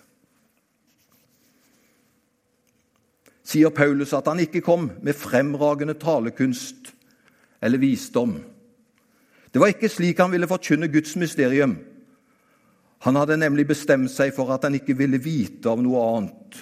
sier 3.51 3.73
Paulus 3.75 4.13
at 4.15 4.29
han 4.31 4.41
ikke 4.43 4.63
kom 4.63 4.91
med 5.03 5.17
fremragende 5.19 5.97
talekunst 5.99 6.93
eller 7.61 7.79
visdom. 7.79 8.39
Det 9.51 9.61
var 9.61 9.73
ikke 9.73 9.91
slik 9.91 10.21
han 10.23 10.33
ville 10.33 10.49
forkynne 10.49 10.89
Guds 10.89 11.17
mysterium. 11.17 11.79
Han 13.01 13.17
hadde 13.17 13.41
nemlig 13.41 13.67
bestemt 13.71 14.13
seg 14.13 14.35
for 14.37 14.53
at 14.55 14.67
han 14.67 14.77
ikke 14.77 14.97
ville 14.99 15.21
vite 15.23 15.71
av 15.71 15.81
noe 15.83 16.03
annet 16.19 16.61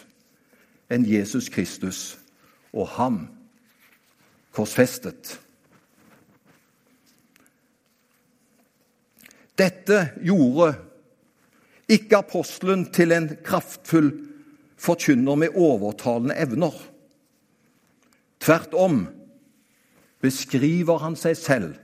enn 0.89 1.05
Jesus 1.05 1.51
Kristus 1.53 2.17
og 2.73 2.89
ham 2.95 3.21
korsfestet. 4.57 5.37
Dette 9.59 10.13
gjorde 10.23 10.73
ikke 11.91 12.21
apostelen 12.21 12.87
til 12.95 13.13
en 13.17 13.29
kraftfull 13.45 14.13
forkynner 14.79 15.39
med 15.41 15.57
overtalende 15.59 16.37
evner. 16.39 16.75
Tvert 18.39 18.75
om 18.79 19.01
beskriver 20.23 20.99
han 21.03 21.17
seg 21.19 21.37
selv 21.39 21.77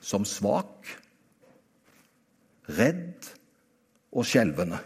som 0.00 0.24
svak, 0.24 0.88
redd 2.70 3.28
og 4.16 4.24
skjelvende. 4.26 4.78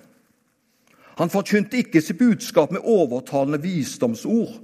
Han 1.20 1.30
forkynte 1.30 1.78
ikke 1.78 2.02
sitt 2.02 2.18
budskap 2.18 2.72
med 2.74 2.82
overtalende 2.82 3.60
visdomsord, 3.62 4.56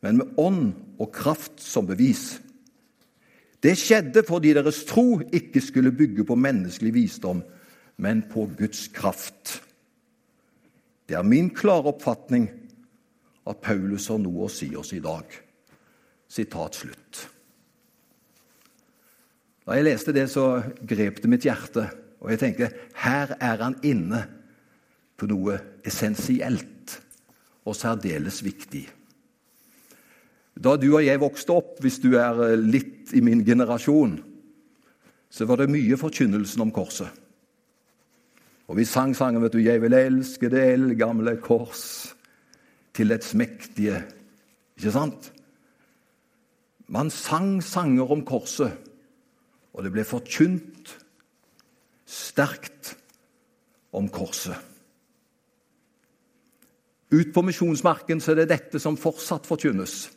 men 0.00 0.20
med 0.20 0.38
ånd 0.38 0.68
og 1.00 1.10
kraft 1.12 1.58
som 1.62 1.88
bevis. 1.88 2.38
Det 3.60 3.74
skjedde 3.76 4.22
fordi 4.24 4.54
deres 4.56 4.84
tro 4.88 5.18
ikke 5.20 5.60
skulle 5.60 5.92
bygge 5.92 6.24
på 6.24 6.38
menneskelig 6.38 6.94
visdom, 6.94 7.42
men 8.00 8.22
på 8.30 8.46
Guds 8.56 8.86
kraft. 8.94 9.58
Det 11.08 11.18
er 11.18 11.26
min 11.26 11.50
klare 11.50 11.90
oppfatning 11.90 12.46
at 13.50 13.60
Paulus 13.60 14.06
har 14.08 14.20
noe 14.22 14.46
å 14.46 14.52
si 14.52 14.70
oss 14.78 14.94
i 14.94 15.02
dag. 15.04 15.26
Sitat 16.30 16.78
slutt. 16.78 17.24
Da 19.66 19.76
jeg 19.76 19.86
leste 19.86 20.14
det, 20.14 20.28
så 20.30 20.62
grep 20.86 21.20
det 21.22 21.30
mitt 21.30 21.46
hjerte, 21.46 21.88
og 22.20 22.32
jeg 22.32 22.40
tenkte 22.42 22.70
her 23.02 23.34
er 23.38 23.60
han 23.64 23.76
inne 23.86 24.24
på 25.18 25.28
noe 25.30 25.58
essensielt 25.86 26.96
og 27.68 27.76
særdeles 27.76 28.40
viktig. 28.44 28.86
Da 30.60 30.74
du 30.76 30.90
og 30.90 31.04
jeg 31.04 31.20
vokste 31.22 31.54
opp, 31.54 31.78
hvis 31.84 32.00
du 32.02 32.14
er 32.20 32.56
litt 32.58 33.14
i 33.16 33.22
min 33.24 33.44
generasjon, 33.46 34.18
så 35.30 35.46
var 35.46 35.62
det 35.62 35.70
mye 35.72 35.98
forkynnelsen 36.00 36.64
om 36.64 36.72
korset. 36.74 37.08
Og 38.70 38.78
vi 38.78 38.86
sang 38.86 39.14
sangen 39.18 39.42
vet 39.42 39.52
du, 39.52 39.58
'Jeg 39.58 39.82
vil 39.82 39.94
elske 39.94 40.48
det 40.50 40.62
eldgamle 40.62 41.36
kors 41.42 42.14
til 42.94 43.10
et 43.10 43.26
mektige'. 43.34 44.02
Ikke 44.78 44.92
sant? 44.92 45.32
Man 46.90 47.10
sang 47.10 47.60
sanger 47.62 48.10
om 48.10 48.24
korset, 48.26 48.72
og 49.70 49.84
det 49.86 49.92
ble 49.94 50.04
forkynt 50.04 50.96
sterkt 52.10 52.96
om 53.94 54.08
korset. 54.10 54.56
Ut 57.10 57.30
på 57.34 57.42
misjonsmarken 57.42 58.22
så 58.22 58.32
er 58.32 58.42
det 58.42 58.50
dette 58.52 58.80
som 58.82 58.98
fortsatt 58.98 59.46
forkynnes. 59.46 60.10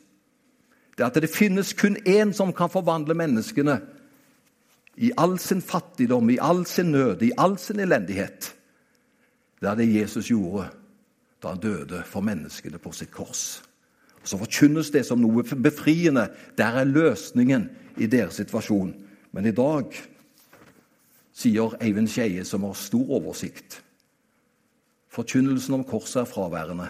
Det 0.94 1.06
at 1.06 1.18
det 1.18 1.30
finnes 1.30 1.72
kun 1.74 1.96
én 2.06 2.32
som 2.34 2.52
kan 2.54 2.70
forvandle 2.70 3.16
menneskene 3.18 3.80
i 5.02 5.10
all 5.18 5.38
sin 5.42 5.62
fattigdom, 5.62 6.30
i 6.30 6.38
all 6.38 6.62
sin 6.66 6.92
nød, 6.94 7.22
i 7.22 7.32
all 7.38 7.58
sin 7.58 7.80
elendighet. 7.82 8.54
Det 9.60 9.70
er 9.70 9.78
det 9.78 9.90
Jesus 9.94 10.30
gjorde 10.30 10.68
da 11.42 11.54
han 11.54 11.62
døde 11.62 12.02
for 12.06 12.22
menneskene 12.22 12.78
på 12.78 12.92
sitt 12.94 13.10
kors. 13.10 13.62
Så 14.24 14.40
forkynnes 14.40 14.90
det 14.90 15.04
som 15.06 15.20
noe 15.20 15.44
befriende. 15.44 16.30
Der 16.56 16.80
er 16.80 16.88
løsningen 16.88 17.68
i 18.00 18.08
deres 18.10 18.40
situasjon. 18.40 18.94
Men 19.34 19.46
i 19.46 19.54
dag, 19.54 19.92
sier 21.34 21.74
Eivind 21.82 22.08
Skeie, 22.08 22.44
som 22.46 22.64
har 22.64 22.76
stor 22.78 23.16
oversikt, 23.18 23.80
forkynnelsen 25.14 25.74
om 25.76 25.86
korset 25.86 26.22
er 26.22 26.30
fraværende. 26.30 26.88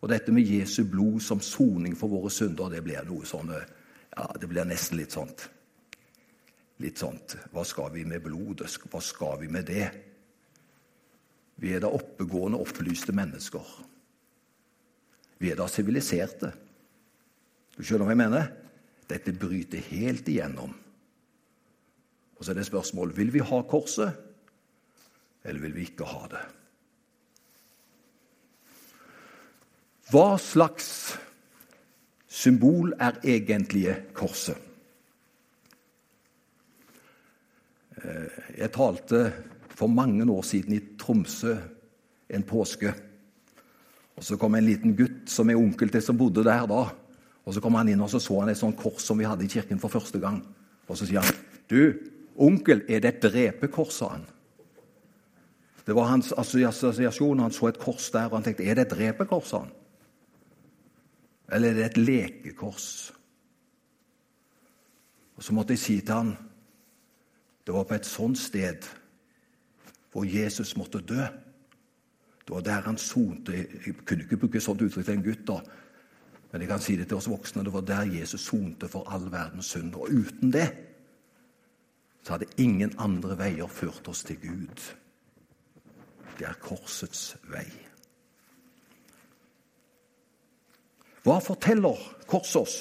Og 0.00 0.08
dette 0.08 0.32
med 0.32 0.48
Jesu 0.48 0.82
blod 0.88 1.20
som 1.20 1.42
soning 1.44 1.96
for 1.96 2.08
våre 2.08 2.32
synder, 2.32 2.72
det 2.72 2.82
blir 2.84 3.04
noe 3.08 3.28
sånn 3.28 3.52
Ja, 3.52 4.24
det 4.40 4.48
blir 4.50 4.66
nesten 4.66 4.98
litt 4.98 5.12
sånt. 5.14 5.44
Litt 6.80 6.98
sånt 6.98 7.36
Hva 7.52 7.62
skal 7.68 7.92
vi 7.92 8.06
med 8.08 8.24
blodet? 8.24 8.72
Hva 8.90 9.00
skal 9.04 9.38
vi 9.42 9.48
med 9.52 9.68
det? 9.68 9.90
Vi 11.60 11.74
er 11.76 11.84
da 11.84 11.92
oppegående, 11.92 12.58
opplyste 12.58 13.12
mennesker. 13.12 13.64
Vi 15.40 15.50
er 15.50 15.56
da 15.56 15.66
siviliserte. 15.70 16.52
Du 17.76 17.80
skjønner 17.80 18.04
hva 18.04 18.14
jeg 18.14 18.20
mener? 18.20 18.48
Dette 19.08 19.32
bryter 19.32 19.82
helt 19.90 20.28
igjennom. 20.28 20.74
Og 22.36 22.44
så 22.44 22.52
er 22.52 22.60
det 22.60 22.68
spørsmål 22.68 23.14
vil 23.16 23.32
vi 23.32 23.42
ha 23.44 23.60
korset, 23.68 24.16
eller 25.44 25.64
vil 25.64 25.76
vi 25.76 25.86
ikke 25.88 26.08
ha 26.08 26.22
det. 26.32 26.44
Hva 30.10 30.34
slags 30.42 30.88
symbol 32.28 32.94
er 32.98 33.20
egentlige 33.24 33.94
korset? 34.16 34.56
Eh, 38.00 38.40
jeg 38.58 38.72
talte 38.74 39.22
for 39.68 39.88
mange 39.92 40.26
år 40.32 40.42
siden 40.44 40.76
i 40.76 40.82
Tromsø 41.00 41.54
en 42.30 42.44
påske. 42.46 42.92
Og 44.20 44.24
Så 44.24 44.36
kom 44.36 44.54
en 44.54 44.66
liten 44.66 44.92
gutt 44.96 45.30
som 45.32 45.48
er 45.48 45.56
onkel 45.56 45.88
til 45.88 46.02
som 46.04 46.18
bodde 46.18 46.44
der 46.44 46.66
da. 46.68 46.82
Og 47.44 47.54
Så 47.54 47.60
kom 47.64 47.74
han 47.74 47.88
inn 47.88 48.00
og 48.04 48.10
så, 48.12 48.20
så 48.20 48.42
han 48.42 48.52
et 48.52 48.60
sånt 48.60 48.76
kors 48.76 49.02
som 49.02 49.18
vi 49.18 49.24
hadde 49.24 49.44
i 49.44 49.48
kirken 49.48 49.80
for 49.80 49.88
første 49.88 50.20
gang. 50.20 50.42
Og 50.88 50.96
Så 50.96 51.06
sier 51.06 51.24
han, 51.24 51.34
'Du, 51.70 51.94
onkel, 52.36 52.82
er 52.88 53.00
det 53.00 53.14
et 53.14 53.24
drepekors?' 53.24 53.96
sa 53.96 54.08
han. 54.08 54.26
Det 55.86 55.96
var 55.96 56.04
hans 56.04 56.32
assosiasjon. 56.32 57.38
Han 57.38 57.52
så 57.52 57.66
et 57.66 57.78
kors 57.78 58.10
der, 58.10 58.24
og 58.24 58.36
han 58.36 58.42
tenkte 58.42 58.64
er 58.64 58.74
det 58.74 58.86
et 58.86 58.90
drepekors? 58.90 59.48
sa 59.48 59.58
Han? 59.58 59.70
Eller 61.52 61.70
er 61.70 61.74
det 61.74 61.84
et 61.84 61.96
lekekors? 61.96 63.12
Og 65.36 65.42
Så 65.42 65.54
måtte 65.54 65.72
jeg 65.72 65.78
si 65.78 66.00
til 66.00 66.14
han, 66.14 66.36
det 67.66 67.74
var 67.74 67.84
på 67.84 67.94
et 67.94 68.06
sånt 68.06 68.38
sted 68.38 68.86
hvor 70.12 70.24
Jesus 70.24 70.76
måtte 70.76 71.00
dø. 71.00 71.26
Var 72.50 72.64
der 72.66 72.82
han 72.82 72.98
sonte 72.98 73.54
Jeg 73.54 73.94
kunne 74.04 74.24
ikke 74.24 74.36
bruke 74.36 74.60
sånt 74.60 74.82
uttrykk 74.82 75.06
til 75.06 75.14
en 75.14 75.24
gutt, 75.24 75.46
da, 75.46 75.60
men 76.52 76.64
jeg 76.64 76.70
kan 76.70 76.82
si 76.82 76.96
det 76.98 77.06
til 77.08 77.20
oss 77.20 77.28
voksne. 77.30 77.62
Det 77.64 77.72
var 77.72 77.84
der 77.86 78.08
Jesus 78.10 78.48
sonte 78.48 78.88
for 78.90 79.06
all 79.06 79.28
verdens 79.30 79.70
synd. 79.70 79.94
Og 79.94 80.10
uten 80.10 80.50
det 80.52 80.66
så 82.22 82.34
hadde 82.34 82.50
ingen 82.58 82.92
andre 82.98 83.36
veier 83.38 83.70
ført 83.70 84.08
oss 84.10 84.24
til 84.26 84.40
Gud. 84.42 84.82
Det 86.38 86.48
er 86.48 86.58
korsets 86.60 87.36
vei. 87.52 87.68
Hva 91.24 91.38
forteller 91.44 92.00
korset 92.28 92.60
oss? 92.60 92.76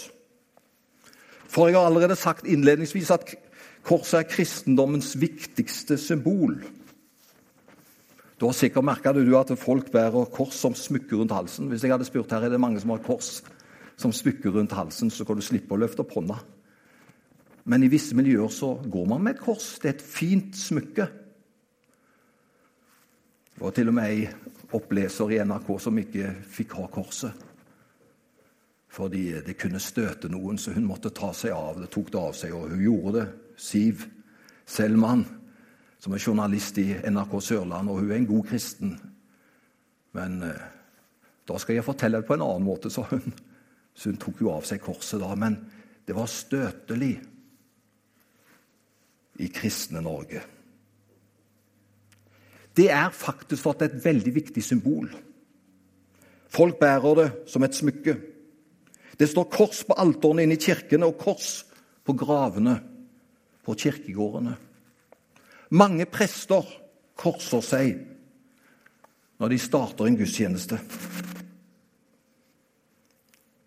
For 1.49 1.67
jeg 1.67 1.77
har 1.77 1.89
allerede 1.89 2.15
sagt 2.15 2.47
innledningsvis 2.47 3.11
at 3.11 3.35
korset 3.83 4.19
er 4.19 4.29
kristendommens 4.31 5.15
viktigste 5.19 5.97
symbol. 5.97 6.57
Du 8.39 8.45
har 8.47 8.55
sikkert 8.55 8.85
merka 8.87 9.11
at 9.11 9.57
folk 9.59 9.91
bærer 9.91 10.29
kors 10.31 10.55
som 10.55 10.75
smykker 10.75 11.17
rundt 11.17 11.31
halsen. 11.31 11.67
Hvis 11.67 11.83
jeg 11.83 11.91
hadde 11.91 12.05
spurt 12.07 12.31
her 12.31 12.45
er 12.45 12.49
det 12.49 12.59
mange 12.59 12.79
som 12.79 12.89
har 12.89 13.03
kors 13.03 13.43
som 13.99 14.11
smykker 14.11 14.51
rundt 14.55 14.71
halsen, 14.71 15.09
så 15.11 15.25
kan 15.25 15.35
du 15.35 15.41
slippe 15.43 15.75
å 15.75 15.77
løfte 15.77 16.05
opp 16.05 16.13
hånda. 16.15 16.37
Men 17.65 17.83
i 17.83 17.89
visse 17.91 18.15
miljøer 18.15 18.47
så 18.47 18.77
går 18.79 19.09
man 19.11 19.23
med 19.23 19.35
et 19.35 19.43
kors. 19.43 19.75
Det 19.81 19.89
er 19.89 19.97
et 19.97 20.05
fint 20.05 20.55
smykke. 20.55 21.07
Det 23.55 23.65
var 23.65 23.75
til 23.75 23.91
og 23.91 23.97
med 23.97 24.07
ei 24.07 24.23
oppleser 24.71 25.33
i 25.35 25.41
NRK 25.43 25.73
som 25.83 25.99
ikke 25.99 26.31
fikk 26.47 26.77
ha 26.79 26.87
korset. 26.87 27.45
Fordi 28.89 29.25
det 29.45 29.57
kunne 29.59 29.81
støte 29.83 30.31
noen, 30.31 30.57
så 30.57 30.71
hun 30.73 30.87
måtte 30.87 31.11
ta 31.13 31.33
seg 31.35 31.51
av 31.53 31.81
det. 31.81 31.91
tok 31.91 32.11
det 32.11 32.19
av 32.19 32.33
seg, 32.33 32.53
Og 32.53 32.69
hun 32.69 32.81
gjorde 32.81 33.19
det. 33.19 33.27
Siv 33.57 34.07
Selman, 34.65 35.25
som 35.99 36.15
er 36.15 36.23
journalist 36.23 36.77
i 36.79 36.93
NRK 36.95 37.33
Sørland, 37.43 37.89
og 37.91 37.99
hun 37.99 38.11
er 38.11 38.21
en 38.21 38.29
god 38.29 38.45
kristen. 38.47 38.93
Men 40.15 40.43
eh, 40.47 40.67
da 41.49 41.57
skal 41.59 41.75
jeg 41.75 41.85
fortelle 41.87 42.21
det 42.21 42.27
på 42.29 42.37
en 42.37 42.45
annen 42.45 42.67
måte, 42.67 42.91
sa 42.93 43.03
hun. 43.09 43.33
Så 43.93 44.11
hun 44.11 44.21
tok 44.21 44.39
jo 44.45 44.53
av 44.53 44.63
seg 44.67 44.81
korset 44.83 45.19
da. 45.19 45.33
Men 45.35 45.57
det 46.07 46.15
var 46.15 46.31
støtelig 46.31 47.17
i 49.39 49.49
kristne 49.51 50.03
Norge. 50.03 50.41
Det 52.75 52.87
er 52.95 53.11
faktisk 53.11 53.67
er 53.67 53.89
et 53.89 53.99
veldig 54.05 54.33
viktig 54.35 54.63
symbol. 54.63 55.09
Folk 56.49 56.79
bærer 56.79 57.17
det 57.19 57.27
som 57.51 57.63
et 57.63 57.75
smykke. 57.75 58.15
Det 59.19 59.27
står 59.27 59.49
kors 59.51 59.83
på 59.83 59.97
alterne 59.99 60.45
inne 60.45 60.55
i 60.55 60.63
kirkene 60.63 61.09
og 61.09 61.19
kors 61.19 61.65
på 62.07 62.15
gravene 62.15 62.77
på 63.67 63.75
kirkegårdene. 63.75 64.55
Mange 65.69 66.05
prester 66.09 66.65
korser 67.19 67.61
seg 67.65 67.97
når 69.39 69.53
de 69.53 69.59
starter 69.61 70.07
en 70.09 70.17
gudstjeneste. 70.17 70.79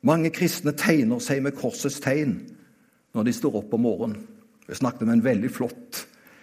Mange 0.03 0.33
kristne 0.35 0.75
tegner 0.75 1.23
seg 1.23 1.45
med 1.45 1.55
korsets 1.57 2.01
tegn 2.03 2.41
når 3.15 3.29
de 3.29 3.35
står 3.37 3.61
opp 3.61 3.77
om 3.77 3.85
morgenen. 3.87 4.25
Jeg 4.67 4.81
snakket 4.81 5.07
med 5.07 5.19
en 5.19 5.25
veldig 5.25 5.51
flott 5.53 6.03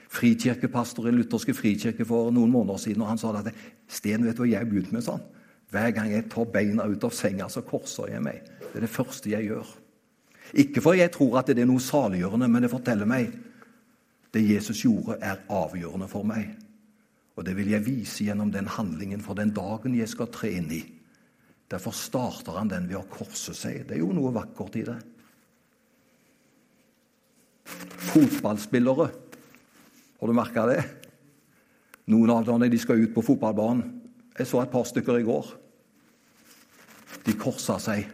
frikirkepastor 0.09 1.09
i 1.09 1.13
lutherske 1.13 1.53
frikirke 1.53 2.07
for 2.07 2.31
noen 2.33 2.51
måneder 2.53 2.79
siden, 2.81 3.03
og 3.03 3.11
han 3.11 3.19
sa 3.21 3.33
at 3.37 3.51
Sten, 3.89 4.25
vet 4.25 4.37
du 4.37 4.43
hva 4.43 4.49
jeg 4.49 4.63
har 4.63 4.69
begynt 4.69 4.93
med? 4.95 5.03
sånn? 5.05 5.21
Hver 5.69 5.91
gang 5.93 6.09
jeg 6.09 6.29
tar 6.31 6.49
beina 6.49 6.87
ut 6.89 7.03
av 7.05 7.13
senga, 7.13 7.49
så 7.49 7.61
korser 7.65 8.15
jeg 8.15 8.23
meg. 8.25 8.41
Det 8.71 8.79
er 8.79 8.85
det 8.87 8.93
første 8.93 9.29
jeg 9.29 9.51
gjør. 9.51 9.75
Ikke 10.63 10.81
fordi 10.81 11.03
jeg 11.03 11.13
tror 11.13 11.37
at 11.41 11.51
det 11.51 11.61
er 11.61 11.69
noe 11.69 11.83
saliggjørende, 11.83 12.47
men 12.49 12.65
det 12.65 12.71
forteller 12.71 13.09
meg 13.09 13.35
det 14.33 14.45
Jesus 14.45 14.83
gjorde, 14.85 15.17
er 15.21 15.41
avgjørende 15.49 16.07
for 16.09 16.27
meg. 16.27 16.51
Og 17.37 17.45
det 17.47 17.55
vil 17.57 17.71
jeg 17.71 17.85
vise 17.85 18.25
gjennom 18.27 18.51
den 18.51 18.67
handlingen 18.69 19.21
for 19.23 19.37
den 19.37 19.53
dagen 19.55 19.95
jeg 19.97 20.11
skal 20.11 20.29
tre 20.33 20.51
inn 20.59 20.69
i. 20.75 20.81
Derfor 21.69 21.93
starter 21.95 22.57
han 22.57 22.69
den 22.71 22.89
ved 22.89 22.99
å 22.99 23.07
korse 23.09 23.53
seg. 23.55 23.85
Det 23.87 23.97
er 23.97 24.03
jo 24.03 24.11
noe 24.13 24.33
vakkert 24.35 24.77
i 24.81 24.85
det. 24.89 24.97
Fotballspillere 28.09 29.09
har 30.19 30.27
du 30.27 30.35
merka 30.35 30.65
det? 30.67 30.81
Noen 32.11 32.33
av 32.33 32.43
dem 32.47 32.65
de 32.67 32.79
skal 32.81 32.99
ut 33.05 33.13
på 33.15 33.23
fotballbanen. 33.23 33.85
Jeg 34.35 34.47
så 34.49 34.63
et 34.63 34.71
par 34.71 34.87
stykker 34.87 35.19
i 35.19 35.27
går. 35.27 35.51
De 37.23 37.35
korsa 37.39 37.77
seg. 37.79 38.07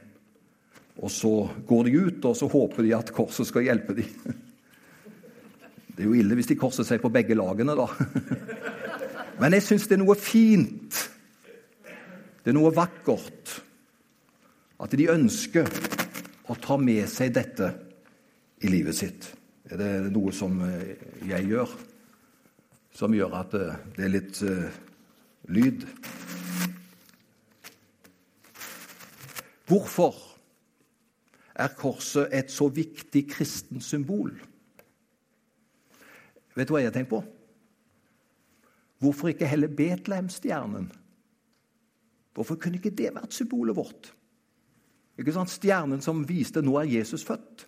Og 1.02 1.12
så 1.12 1.32
går 1.68 1.88
de 1.88 1.96
ut, 2.06 2.28
og 2.30 2.36
så 2.38 2.50
håper 2.52 2.86
de 2.86 2.94
at 2.98 3.14
korset 3.16 3.50
skal 3.50 3.66
hjelpe 3.66 3.98
dem. 3.98 4.36
Det 5.96 6.04
er 6.04 6.10
jo 6.10 6.18
ille 6.20 6.36
hvis 6.38 6.52
de 6.52 6.60
korser 6.60 6.88
seg 6.88 7.02
på 7.04 7.12
begge 7.14 7.38
lagene, 7.38 7.76
da. 7.78 7.88
Men 9.42 9.56
jeg 9.56 9.66
syns 9.66 9.88
det 9.88 9.98
er 9.98 10.04
noe 10.04 10.18
fint. 10.20 11.00
Det 12.44 12.52
er 12.52 12.58
noe 12.58 12.74
vakkert. 12.76 13.56
At 14.84 14.94
de 14.96 15.10
ønsker 15.12 15.72
å 16.52 16.60
ta 16.62 16.78
med 16.78 17.08
seg 17.10 17.34
dette 17.36 17.72
i 18.64 18.72
livet 18.72 18.98
sitt. 18.98 19.32
Er 19.72 19.80
det 19.80 19.92
noe 20.14 20.36
som 20.36 20.60
eh, 20.68 20.96
jeg 21.26 21.48
gjør? 21.56 21.76
som 22.96 23.16
gjør 23.16 23.34
at 23.42 23.56
det 23.98 24.06
er 24.06 24.12
litt 24.12 24.40
uh, 24.48 24.72
lyd. 25.52 25.84
Hvorfor 29.68 30.16
er 31.56 31.76
korset 31.76 32.32
et 32.36 32.52
så 32.54 32.70
viktig 32.72 33.26
kristen 33.32 33.84
symbol? 33.84 34.32
Vet 36.56 36.70
du 36.70 36.76
hva 36.76 36.82
jeg 36.82 36.90
har 36.90 36.96
tenkt 36.96 37.12
på? 37.12 37.22
Hvorfor 39.04 39.32
ikke 39.32 39.50
heller 39.50 39.72
Betlehemstjernen? 39.76 40.88
Hvorfor 42.36 42.60
kunne 42.60 42.80
ikke 42.80 42.96
det 42.96 43.12
vært 43.16 43.36
symbolet 43.36 43.76
vårt? 43.76 44.12
Ikke 45.20 45.36
sant? 45.36 45.52
Stjernen 45.52 46.04
som 46.04 46.24
viste 46.28 46.64
nå 46.64 46.76
er 46.80 46.90
Jesus 46.90 47.24
født. 47.28 47.68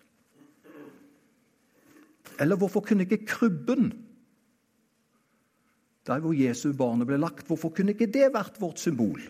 Eller 2.38 2.56
hvorfor 2.60 2.84
kunne 2.84 3.04
ikke 3.04 3.24
krybben 3.26 3.92
der 6.08 6.22
hvor 6.24 6.32
Jesu 6.32 6.72
barnet 6.72 7.06
ble 7.06 7.18
lagt. 7.20 7.46
Hvorfor 7.46 7.68
kunne 7.68 7.92
ikke 7.92 8.08
det 8.08 8.30
vært 8.32 8.56
vårt 8.60 8.80
symbol? 8.80 9.20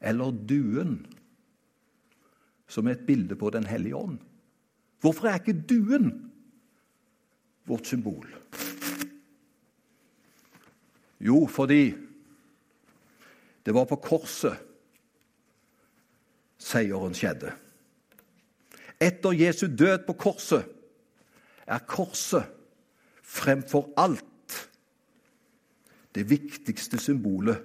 Eller 0.00 0.32
duen, 0.48 0.96
som 2.66 2.88
er 2.88 2.96
et 2.96 3.06
bilde 3.06 3.36
på 3.38 3.50
Den 3.50 3.68
hellige 3.68 3.96
ånd. 3.96 4.18
Hvorfor 5.00 5.28
er 5.28 5.38
ikke 5.38 5.62
duen 5.68 6.29
vårt 7.70 7.86
symbol? 7.88 8.26
Jo, 11.20 11.44
fordi 11.46 11.94
det 13.66 13.74
var 13.76 13.84
på 13.88 14.00
korset 14.00 14.56
seieren 16.60 17.16
skjedde. 17.16 17.52
Etter 19.00 19.36
Jesu 19.36 19.66
død 19.68 20.04
på 20.06 20.16
korset 20.20 20.66
er 21.70 21.84
korset 21.88 22.48
fremfor 23.22 23.92
alt 24.00 24.26
det 26.14 26.26
viktigste 26.30 26.98
symbolet 26.98 27.62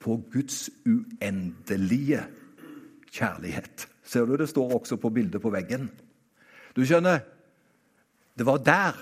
på 0.00 0.16
Guds 0.32 0.70
uendelige 0.88 2.24
kjærlighet. 3.12 3.86
Ser 4.02 4.26
du 4.26 4.36
det 4.36 4.48
står 4.48 4.74
også 4.80 4.96
på 4.96 5.10
bildet 5.14 5.42
på 5.42 5.52
veggen? 5.52 5.90
Du 6.76 6.82
skjønner, 6.86 7.20
det 8.38 8.46
var 8.46 8.62
der 8.64 8.98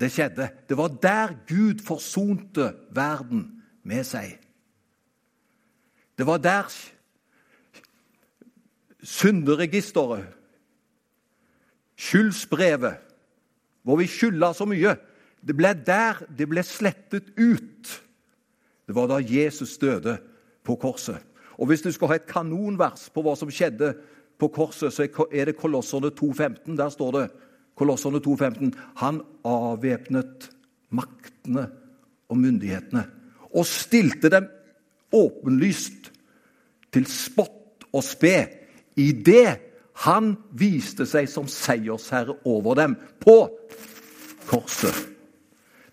det 0.00 0.10
skjedde. 0.12 0.48
Det 0.68 0.76
var 0.76 0.88
der 1.02 1.34
Gud 1.48 1.80
forsonte 1.84 2.72
verden 2.94 3.62
med 3.84 4.04
seg. 4.04 4.36
Det 6.16 6.26
var 6.26 6.40
der 6.40 6.68
synderegisteret, 9.02 10.26
skyldsbrevet, 11.96 12.96
hvor 13.82 13.96
vi 13.96 14.08
skylda 14.10 14.52
så 14.56 14.66
mye, 14.68 14.96
det 15.46 15.54
ble 15.56 15.70
der 15.86 16.24
det 16.36 16.48
ble 16.50 16.64
slettet 16.66 17.30
ut. 17.38 17.92
Det 18.86 18.94
var 18.94 19.08
da 19.10 19.20
Jesus 19.22 19.76
døde 19.78 20.16
på 20.64 20.76
korset. 20.76 21.22
Og 21.56 21.66
Hvis 21.66 21.82
du 21.82 21.92
skal 21.92 22.08
ha 22.08 22.18
et 22.18 22.28
kanonvers 22.28 23.08
på 23.14 23.22
hva 23.24 23.36
som 23.38 23.50
skjedde 23.50 23.94
på 24.38 24.48
korset, 24.52 24.92
så 24.92 25.06
er 25.32 25.48
det 25.48 25.56
Kolosserne 25.56 26.10
2,15. 26.12 26.76
Der 26.76 26.88
står 26.88 27.12
det 27.16 27.30
Kolosserne 27.76 28.22
2,15. 28.24 28.72
Han 29.02 29.20
avvæpnet 29.44 30.50
maktene 30.96 31.68
og 32.30 32.38
myndighetene 32.40 33.04
og 33.56 33.66
stilte 33.68 34.30
dem 34.32 34.48
åpenlyst 35.14 36.10
til 36.92 37.06
spott 37.08 37.86
og 37.92 38.04
spe 38.04 38.36
i 38.96 39.10
det 39.12 39.60
han 40.04 40.34
viste 40.56 41.06
seg 41.08 41.28
som 41.30 41.48
seiersherre 41.48 42.36
over 42.48 42.76
dem 42.76 42.96
på 43.22 43.36
korset. 44.48 44.96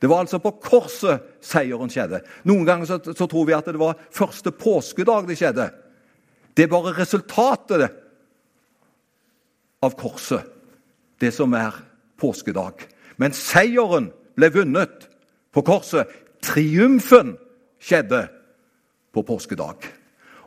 Det 0.03 0.09
var 0.11 0.25
altså 0.25 0.41
på 0.43 0.51
korset 0.59 1.23
seieren 1.43 1.91
skjedde. 1.91 2.19
Noen 2.43 2.65
ganger 2.67 2.89
så, 2.89 2.97
så 2.99 3.27
tror 3.31 3.47
vi 3.47 3.55
at 3.55 3.69
det 3.71 3.79
var 3.79 3.99
første 4.11 4.51
påskedag 4.51 5.29
det 5.29 5.37
skjedde. 5.39 5.69
Det 6.53 6.65
er 6.65 6.73
bare 6.73 6.91
resultatet 6.97 7.85
av 9.83 9.95
korset, 9.99 10.43
det 11.23 11.31
som 11.35 11.55
er 11.57 11.75
påskedag. 12.19 12.85
Men 13.17 13.35
seieren 13.35 14.11
ble 14.37 14.49
vunnet 14.53 15.07
på 15.53 15.63
korset. 15.65 16.09
Triumfen 16.43 17.35
skjedde 17.83 18.25
på 19.13 19.23
påskedag. 19.25 19.85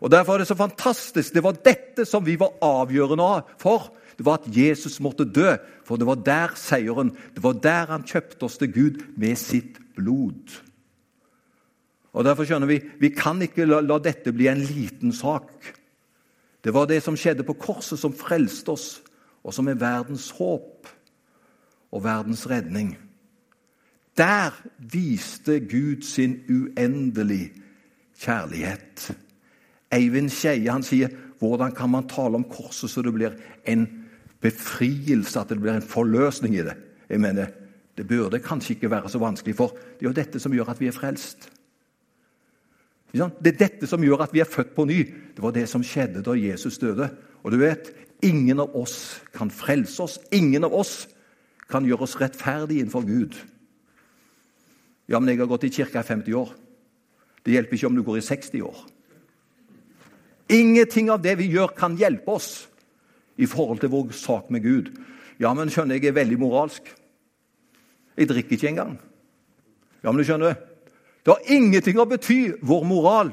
Og 0.04 0.10
Derfor 0.12 0.34
er 0.34 0.44
det 0.44 0.50
så 0.50 0.58
fantastisk. 0.58 1.32
Det 1.32 1.44
var 1.44 1.56
dette 1.64 2.04
som 2.04 2.24
vi 2.26 2.36
var 2.40 2.58
avgjørende 2.62 3.46
for. 3.60 3.88
Det 4.16 4.24
var 4.26 4.40
at 4.40 4.48
Jesus 4.52 5.00
måtte 5.00 5.28
dø, 5.28 5.56
for 5.84 6.00
det 6.00 6.06
var 6.08 6.20
der 6.24 6.54
seieren 6.56 7.12
Det 7.34 7.42
var 7.44 7.52
der 7.52 7.92
han 7.92 8.04
kjøpte 8.04 8.44
oss 8.48 8.56
til 8.58 8.72
Gud 8.72 9.02
med 9.16 9.36
sitt 9.36 9.76
blod. 9.96 10.60
Og 12.16 12.24
Derfor 12.24 12.44
skjønner 12.48 12.68
vi 12.68 12.80
vi 13.00 13.12
kan 13.12 13.42
ikke 13.42 13.66
la, 13.68 13.80
la 13.80 13.98
dette 14.00 14.32
bli 14.32 14.48
en 14.48 14.64
liten 14.64 15.12
sak. 15.12 15.52
Det 16.64 16.72
var 16.74 16.88
det 16.88 17.02
som 17.04 17.16
skjedde 17.16 17.44
på 17.46 17.54
korset, 17.60 17.98
som 18.00 18.14
frelste 18.16 18.72
oss, 18.72 19.02
og 19.46 19.54
som 19.54 19.68
er 19.70 19.78
verdens 19.78 20.32
håp 20.34 20.88
og 21.94 22.02
verdens 22.04 22.44
redning. 22.50 22.96
Der 24.18 24.50
viste 24.78 25.60
Gud 25.60 26.02
sin 26.02 26.40
uendelig 26.50 27.52
kjærlighet. 28.18 29.12
Eivind 29.92 30.32
Skeie 30.34 30.82
sier 30.82 31.12
hvordan 31.38 31.74
kan 31.76 31.92
man 31.92 32.08
tale 32.08 32.40
om 32.40 32.48
korset 32.48 32.90
så 32.90 33.04
det 33.04 33.12
blir 33.14 33.36
en 33.68 33.86
befrielse, 34.40 35.38
at 35.40 35.52
det 35.52 35.60
blir 35.60 35.76
en 35.76 35.84
forløsning 35.84 36.56
i 36.56 36.64
det? 36.66 36.74
Jeg 37.08 37.20
mener, 37.20 37.46
Det 37.96 38.04
burde 38.08 38.38
kanskje 38.38 38.74
ikke 38.74 38.90
være 38.90 39.08
så 39.08 39.18
vanskelig, 39.18 39.54
for 39.56 39.68
det 39.68 40.04
er 40.04 40.10
jo 40.10 40.12
dette 40.12 40.40
som 40.40 40.52
gjør 40.52 40.68
at 40.68 40.80
vi 40.80 40.86
er 40.86 40.92
frelst. 40.92 41.48
Det 43.12 43.22
er 43.22 43.56
dette 43.56 43.86
som 43.88 44.02
gjør 44.04 44.26
at 44.26 44.34
vi 44.34 44.42
er 44.42 44.50
født 44.50 44.74
på 44.76 44.84
ny. 44.84 44.98
Det 45.36 45.42
var 45.42 45.54
det 45.56 45.68
som 45.68 45.84
skjedde 45.84 46.20
da 46.22 46.34
Jesus 46.36 46.78
døde. 46.78 47.08
Og 47.42 47.52
du 47.52 47.56
vet, 47.56 47.88
ingen 48.22 48.60
av 48.60 48.76
oss 48.76 49.20
kan 49.34 49.50
frelse 49.50 50.02
oss. 50.02 50.18
Ingen 50.32 50.64
av 50.64 50.74
oss 50.74 51.06
kan 51.70 51.86
gjøre 51.86 52.06
oss 52.06 52.16
rettferdige 52.20 52.84
innenfor 52.84 53.06
Gud. 53.06 53.34
Ja, 55.06 55.20
men 55.20 55.30
jeg 55.30 55.40
har 55.42 55.50
gått 55.50 55.66
i 55.66 55.72
kirka 55.72 56.02
i 56.02 56.06
50 56.06 56.34
år. 56.34 56.52
Det 57.46 57.54
hjelper 57.54 57.78
ikke 57.78 57.90
om 57.90 57.98
du 57.98 58.02
går 58.02 58.18
i 58.18 58.26
60 58.26 58.62
år. 58.66 58.78
Ingenting 60.50 61.10
av 61.10 61.22
det 61.22 61.36
vi 61.38 61.48
gjør, 61.50 61.74
kan 61.78 61.96
hjelpe 61.98 62.38
oss 62.38 62.66
i 63.38 63.46
forhold 63.50 63.82
til 63.82 63.92
vår 63.92 64.12
sak 64.14 64.50
med 64.50 64.62
Gud. 64.62 64.90
Ja, 65.42 65.52
men 65.54 65.70
skjønner, 65.70 65.98
jeg 65.98 66.10
er 66.10 66.16
veldig 66.16 66.38
moralsk. 66.40 66.86
Jeg 68.16 68.30
drikker 68.30 68.56
ikke 68.56 68.70
engang. 68.72 68.96
Ja, 70.02 70.10
men 70.10 70.22
du 70.22 70.26
skjønner, 70.26 70.54
det 71.26 71.34
har 71.34 71.50
ingenting 71.50 71.98
å 71.98 72.06
bety, 72.06 72.40
vår 72.62 72.86
moral. 72.86 73.32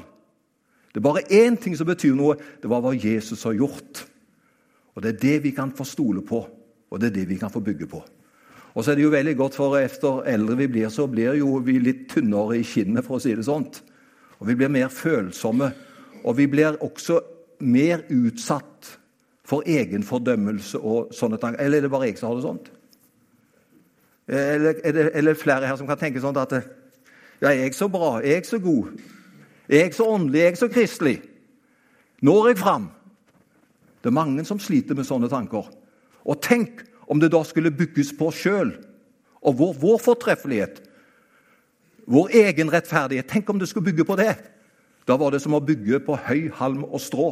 Det 0.90 0.98
er 0.98 1.06
bare 1.06 1.26
én 1.30 1.56
ting 1.58 1.76
som 1.78 1.86
betyr 1.86 2.14
noe. 2.18 2.36
Det 2.62 2.70
var 2.70 2.82
hva 2.82 2.92
Jesus 2.94 3.42
har 3.46 3.54
gjort. 3.54 4.04
Og 4.94 5.02
Det 5.02 5.14
er 5.14 5.20
det 5.20 5.42
vi 5.42 5.50
kan 5.50 5.72
få 5.74 5.84
stole 5.84 6.22
på, 6.22 6.48
og 6.90 7.00
det 7.00 7.06
er 7.06 7.14
det 7.14 7.28
vi 7.28 7.38
kan 7.38 7.50
få 7.50 7.60
bygge 7.60 7.86
på. 7.86 8.02
Og 8.74 8.84
så 8.84 8.90
er 8.90 8.94
det 8.94 9.04
jo 9.04 9.10
veldig 9.10 9.36
godt, 9.36 9.54
for 9.54 9.76
efter 9.78 10.22
eldre 10.26 10.56
vi 10.56 10.66
blir, 10.66 10.88
så 10.88 11.06
blir 11.06 11.34
jo 11.38 11.60
vi 11.62 11.78
litt 11.78 12.08
tynnere 12.10 12.58
i 12.58 12.66
kinnet, 12.66 13.04
for 13.06 13.18
å 13.18 13.22
si 13.22 13.34
det 13.34 13.46
sånt. 13.46 13.82
Og 14.40 14.48
vi 14.48 14.56
blir 14.58 14.68
mer 14.68 14.90
følsomme. 14.90 15.70
Og 16.24 16.36
vi 16.36 16.46
blir 16.50 16.78
også 16.82 17.20
mer 17.60 18.02
utsatt 18.10 18.98
for 19.44 19.62
egen 19.66 20.02
fordømmelse 20.02 20.80
og 20.80 21.12
sånne 21.14 21.38
tanker. 21.38 21.62
Eller 21.62 21.78
er 21.78 21.86
det 21.86 21.92
bare 21.92 22.08
jeg 22.08 22.18
som 22.18 22.30
har 22.30 22.38
det 22.38 22.46
sånt? 22.46 22.70
Eller 24.26 24.80
er 24.84 24.96
det, 24.96 25.10
eller 25.14 25.36
flere 25.38 25.68
her 25.68 25.76
som 25.76 25.86
kan 25.86 26.00
tenke 26.00 26.22
sånn 26.22 26.38
at 26.40 26.56
Ja, 27.42 27.50
er 27.50 27.66
jeg 27.66 27.74
så 27.76 27.90
bra? 27.92 28.20
Er 28.22 28.38
jeg 28.38 28.46
så 28.46 28.58
god? 28.58 28.94
Er 29.68 29.84
jeg 29.84 29.94
så 29.94 30.06
åndelig? 30.08 30.40
Er 30.40 30.52
jeg 30.52 30.58
så 30.58 30.68
kristelig? 30.68 31.16
Når 32.22 32.48
jeg 32.48 32.58
fram? 32.58 32.88
Det 34.04 34.10
er 34.10 34.20
mange 34.20 34.42
som 34.44 34.60
sliter 34.60 34.96
med 34.96 35.06
sånne 35.08 35.30
tanker. 35.32 35.70
Og 36.28 36.40
tenk 36.44 36.82
om 37.08 37.20
det 37.20 37.30
da 37.32 37.40
skulle 37.48 37.72
bygges 37.72 38.10
på 38.18 38.28
oss 38.28 38.42
sjøl 38.44 38.74
og 39.40 39.56
vår, 39.56 39.72
vår 39.80 40.02
fortreffelighet. 40.04 40.82
Vår 42.04 42.34
egen 42.36 42.68
rettferdighet. 42.72 43.30
Tenk 43.32 43.48
om 43.48 43.60
det 43.60 43.70
skulle 43.70 43.88
bygge 43.88 44.04
på 44.04 44.18
det! 44.20 44.34
Da 45.08 45.16
var 45.20 45.32
det 45.32 45.40
som 45.40 45.56
å 45.56 45.64
bygge 45.64 46.02
på 46.04 46.16
høy, 46.28 46.50
halm 46.56 46.84
og 46.84 47.00
strå. 47.00 47.30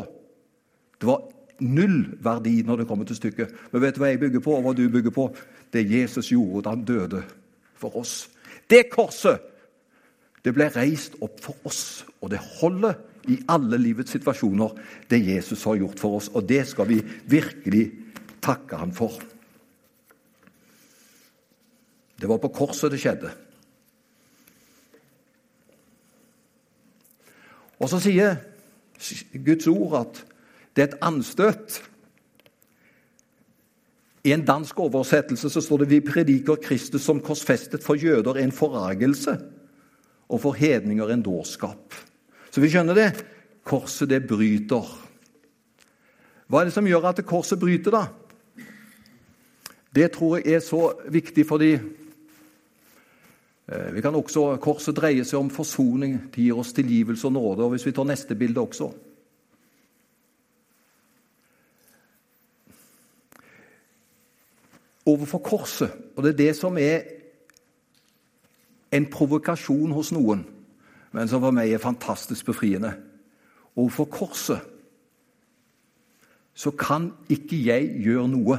Det 1.00 1.08
var 1.08 1.22
null 1.60 2.16
verdi 2.24 2.58
når 2.64 2.82
det 2.82 2.88
kommer 2.88 3.08
til 3.08 3.20
stykket. 3.20 3.52
Men 3.72 3.84
vet 3.84 3.96
du 3.96 4.02
hva 4.02 4.10
jeg 4.10 4.20
bygger 4.24 4.44
på, 4.44 4.56
og 4.56 4.64
hva 4.64 4.74
du 4.76 4.84
bygger 4.92 5.12
på? 5.12 5.28
Det 5.72 5.84
Jesus 5.88 6.32
gjorde 6.32 6.64
da 6.66 6.74
han 6.74 6.84
døde 6.88 7.22
for 7.80 8.00
oss. 8.00 8.30
Det 8.68 8.86
korset 8.92 9.48
det 10.42 10.54
ble 10.56 10.66
reist 10.74 11.14
opp 11.22 11.36
for 11.40 11.68
oss, 11.68 12.02
og 12.20 12.32
det 12.32 12.40
holder 12.58 12.96
i 13.30 13.38
alle 13.50 13.78
livets 13.78 14.14
situasjoner, 14.14 14.74
det 15.10 15.20
Jesus 15.26 15.64
har 15.68 15.78
gjort 15.78 16.00
for 16.02 16.18
oss. 16.18 16.30
Og 16.34 16.46
det 16.48 16.64
skal 16.70 16.88
vi 16.90 16.98
virkelig 17.30 17.84
takke 18.42 18.80
han 18.80 18.94
for. 18.94 19.14
Det 22.18 22.30
var 22.30 22.38
på 22.42 22.52
korset 22.54 22.92
det 22.92 23.00
skjedde. 23.02 23.30
Og 27.82 27.90
så 27.90 27.98
sier 27.98 28.36
Guds 29.42 29.66
ord 29.66 29.96
at 29.98 30.20
det 30.76 30.84
er 30.84 30.92
et 30.92 31.00
anstøt. 31.02 31.80
I 34.22 34.30
en 34.36 34.44
dansk 34.46 34.78
oversettelse 34.78 35.50
så 35.50 35.60
står 35.60 35.82
det 35.82 35.90
vi 35.90 36.04
prediker 36.06 36.60
Kristus 36.62 37.02
som 37.02 37.20
korsfestet 37.20 37.82
for 37.82 37.98
jøder 37.98 38.38
en 38.38 38.54
forargelse, 38.54 39.34
og 40.30 40.40
for 40.40 40.54
hedninger 40.54 41.10
en 41.10 41.24
dårskap. 41.26 41.98
Så 42.52 42.60
vi 42.60 42.68
skjønner 42.68 42.98
det. 42.98 43.08
Korset, 43.64 44.10
det 44.12 44.20
bryter. 44.28 44.92
Hva 46.46 46.60
er 46.60 46.68
det 46.68 46.76
som 46.76 46.86
gjør 46.86 47.08
at 47.08 47.24
korset 47.24 47.60
bryter, 47.60 47.96
da? 47.96 48.04
Det 49.92 50.10
tror 50.12 50.38
jeg 50.38 50.56
er 50.56 50.64
så 50.64 50.86
viktig 51.12 51.46
fordi 51.48 51.72
Eh, 53.72 53.94
vi 53.94 54.00
kan 54.00 54.14
også, 54.14 54.56
Korset 54.60 54.96
dreier 54.96 55.24
seg 55.24 55.38
om 55.38 55.50
forsoning. 55.50 56.18
Det 56.34 56.42
gir 56.44 56.58
oss 56.58 56.74
tilgivelse 56.74 57.26
og 57.26 57.32
nåde. 57.32 57.64
og 57.64 57.70
Hvis 57.70 57.86
vi 57.86 57.92
tar 57.92 58.04
neste 58.04 58.34
bilde 58.34 58.60
også 58.60 58.92
Overfor 65.06 65.38
korset, 65.38 65.90
og 66.16 66.22
det 66.22 66.30
er 66.30 66.36
det 66.36 66.56
som 66.56 66.76
er 66.78 67.00
en 68.92 69.06
provokasjon 69.10 69.90
hos 69.90 70.12
noen, 70.12 70.44
men 71.12 71.28
som 71.28 71.42
for 71.44 71.54
meg 71.54 71.72
er 71.72 71.82
fantastisk 71.82 72.46
befriende 72.48 72.94
Overfor 73.72 74.04
korset 74.12 74.68
så 76.54 76.70
kan 76.76 77.06
ikke 77.32 77.56
jeg 77.64 77.86
gjøre 78.04 78.26
noe. 78.28 78.58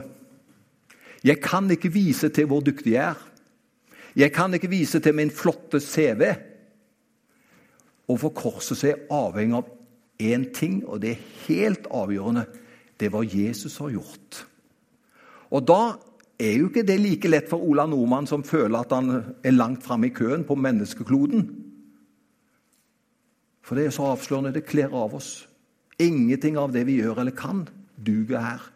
Jeg 1.23 1.37
kan 1.43 1.69
ikke 1.71 1.91
vise 1.93 2.31
til 2.33 2.47
hvor 2.49 2.63
dyktig 2.65 2.95
jeg 2.95 3.11
er. 3.11 3.19
Jeg 4.17 4.33
kan 4.33 4.53
ikke 4.53 4.71
vise 4.71 4.99
til 4.99 5.15
min 5.15 5.31
flotte 5.31 5.79
CV. 5.79 6.33
Og 8.09 8.19
for 8.19 8.33
korset 8.35 8.77
så 8.77 8.87
er 8.87 8.95
jeg 8.95 9.05
avhengig 9.13 9.59
av 9.61 9.69
én 10.21 10.47
ting, 10.53 10.81
og 10.87 11.01
det 11.01 11.13
er 11.13 11.27
helt 11.47 11.87
avgjørende. 11.93 12.47
Det 12.99 13.07
er 13.07 13.13
hva 13.13 13.23
Jesus 13.23 13.77
har 13.77 13.93
gjort. 13.93 14.43
Og 15.53 15.63
da 15.67 15.81
er 16.41 16.57
jo 16.57 16.67
ikke 16.69 16.85
det 16.85 16.99
like 16.99 17.29
lett 17.29 17.49
for 17.49 17.61
Ola 17.61 17.85
Nordmann, 17.87 18.27
som 18.27 18.43
føler 18.43 18.81
at 18.81 18.93
han 18.93 19.35
er 19.43 19.55
langt 19.55 19.85
framme 19.85 20.09
i 20.09 20.15
køen 20.15 20.43
på 20.49 20.57
menneskekloden. 20.57 21.45
For 23.63 23.79
det 23.79 23.87
er 23.87 23.95
så 23.95 24.11
avslørende. 24.11 24.53
Det 24.53 24.67
kler 24.67 24.91
av 24.91 25.15
oss. 25.15 25.47
Ingenting 25.99 26.57
av 26.59 26.73
det 26.73 26.83
vi 26.87 26.99
gjør 26.99 27.21
eller 27.21 27.35
kan, 27.37 27.63
duger 28.05 28.41
her. 28.43 28.69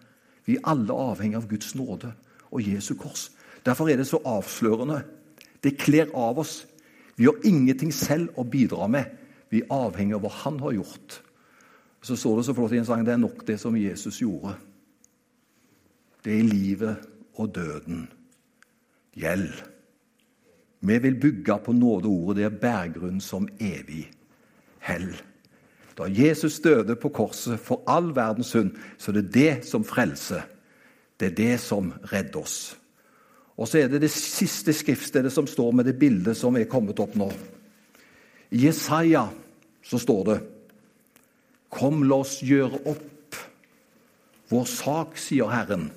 Vi 0.47 0.55
er 0.55 0.69
alle 0.69 0.95
avhengig 0.95 1.35
av 1.35 1.47
Guds 1.49 1.75
nåde 1.75 2.13
og 2.51 2.63
Jesu 2.63 2.93
kors. 2.95 3.27
Derfor 3.65 3.89
er 3.89 3.99
det 3.99 4.07
så 4.07 4.21
avslørende 4.23 5.01
det 5.63 5.77
kler 5.81 6.13
av 6.15 6.39
oss. 6.39 6.61
Vi 7.17 7.25
har 7.25 7.39
ingenting 7.43 7.91
selv 7.91 8.37
å 8.37 8.45
bidra 8.47 8.87
med. 8.87 9.09
Vi 9.49 9.63
er 9.63 9.73
avhengig 9.73 10.15
av 10.15 10.23
hva 10.23 10.31
han 10.45 10.59
har 10.61 10.77
gjort. 10.77 11.21
Så 12.01 12.15
står 12.15 12.37
det 12.37 12.45
så 12.47 12.55
flott 12.55 12.75
i 12.75 12.79
en 12.79 12.87
sang 12.87 13.03
det 13.03 13.15
er 13.15 13.19
nok 13.19 13.41
det 13.47 13.57
som 13.59 13.75
Jesus 13.75 14.21
gjorde. 14.21 14.53
Det 16.23 16.35
er 16.37 16.47
livet 16.47 17.07
og 17.35 17.49
døden 17.55 18.05
gjeld. 19.17 19.51
Vi 20.79 20.99
vil 21.01 21.17
bygge 21.19 21.57
på 21.65 21.73
nådeordet, 21.73 22.37
det 22.37 22.45
er 22.45 22.61
berggrunn 22.61 23.19
som 23.23 23.49
evig 23.59 24.05
hell. 24.87 25.09
Da 25.97 26.07
Jesus 26.09 26.59
døde 26.63 26.95
på 26.99 27.09
korset 27.09 27.59
for 27.59 27.81
all 27.89 28.11
verdens 28.15 28.53
synd, 28.53 28.75
så 28.97 29.11
det 29.11 29.25
er 29.25 29.33
det 29.33 29.69
som 29.69 29.85
frelser. 29.85 30.45
Det 31.17 31.31
er 31.31 31.37
det 31.37 31.55
som 31.61 31.89
redder 32.11 32.43
oss. 32.43 32.77
Og 33.57 33.65
så 33.65 33.81
er 33.81 33.89
det 33.89 34.03
det 34.03 34.13
siste 34.13 34.73
skriftstedet 34.75 35.33
som 35.33 35.47
står 35.49 35.73
med 35.73 35.87
det 35.89 35.97
bildet 35.97 36.37
som 36.37 36.57
er 36.57 36.69
kommet 36.69 36.99
opp 37.01 37.15
nå. 37.17 37.31
I 38.53 38.67
Jesaja 38.67 39.25
så 39.83 39.99
står 39.99 40.23
det 40.29 40.37
Kom, 41.73 42.05
la 42.07 42.21
oss 42.23 42.37
gjøre 42.45 42.79
opp 42.87 43.39
vår 44.47 44.67
sak, 44.71 45.17
sier 45.19 45.49
Herren. 45.51 45.89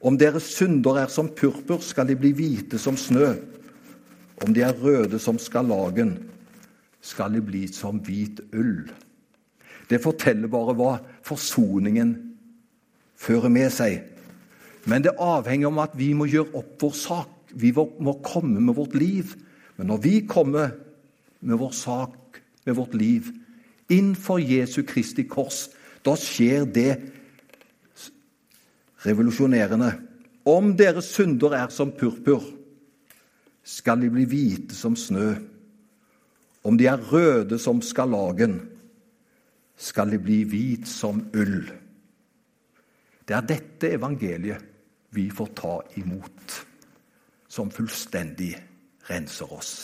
Om 0.00 0.16
deres 0.18 0.46
synder 0.56 1.02
er 1.02 1.10
som 1.12 1.28
purpur, 1.28 1.82
skal 1.84 2.08
de 2.08 2.16
bli 2.16 2.32
hvite 2.34 2.80
som 2.80 2.96
snø. 2.96 3.34
Om 4.42 4.54
de 4.56 4.64
er 4.64 4.78
røde 4.80 5.20
som 5.20 5.36
skarlagen, 5.38 6.16
skal 7.02 7.34
de 7.34 7.42
bli 7.44 7.66
som 7.72 7.98
hvit 8.04 8.40
ull. 8.54 8.86
Det 9.90 10.00
forteller 10.00 10.50
bare 10.50 10.74
hva 10.78 10.92
forsoningen 11.26 12.14
fører 13.18 13.52
med 13.52 13.70
seg. 13.74 14.00
Men 14.88 15.04
det 15.04 15.18
avhenger 15.20 15.70
om 15.70 15.80
at 15.82 15.94
vi 15.98 16.12
må 16.16 16.26
gjøre 16.30 16.62
opp 16.62 16.78
vår 16.82 16.94
sak. 16.96 17.34
Vi 17.52 17.72
må 17.74 18.16
komme 18.24 18.62
med 18.62 18.78
vårt 18.78 18.94
liv. 18.98 19.34
Men 19.76 19.90
når 19.92 20.02
vi 20.06 20.14
kommer 20.26 20.72
med 21.40 21.58
vår 21.58 21.74
sak, 21.76 22.40
med 22.64 22.78
vårt 22.78 22.94
liv, 22.94 23.28
innenfor 23.90 24.38
Jesu 24.38 24.82
Kristi 24.86 25.26
kors, 25.28 25.66
da 26.06 26.14
skjer 26.18 26.66
det 26.70 26.92
revolusjonerende. 29.06 29.92
Om 30.46 30.72
deres 30.78 31.10
synder 31.14 31.54
er 31.58 31.70
som 31.70 31.92
purpur, 31.94 32.42
skal 33.62 34.00
de 34.02 34.10
bli 34.10 34.24
hvite 34.26 34.74
som 34.74 34.96
snø. 34.98 35.34
Om 36.62 36.78
de 36.78 36.86
er 36.86 37.00
røde 37.12 37.58
som 37.58 37.82
skarlagen, 37.82 38.60
skal 39.76 40.12
de 40.12 40.18
bli 40.22 40.42
hvit 40.46 40.86
som 40.88 41.24
ull. 41.34 41.64
Det 43.26 43.34
er 43.34 43.48
dette 43.48 43.94
evangeliet 43.96 44.68
vi 45.16 45.26
får 45.30 45.50
ta 45.58 45.72
imot, 46.00 46.54
som 47.48 47.72
fullstendig 47.72 48.52
renser 49.08 49.52
oss. 49.52 49.74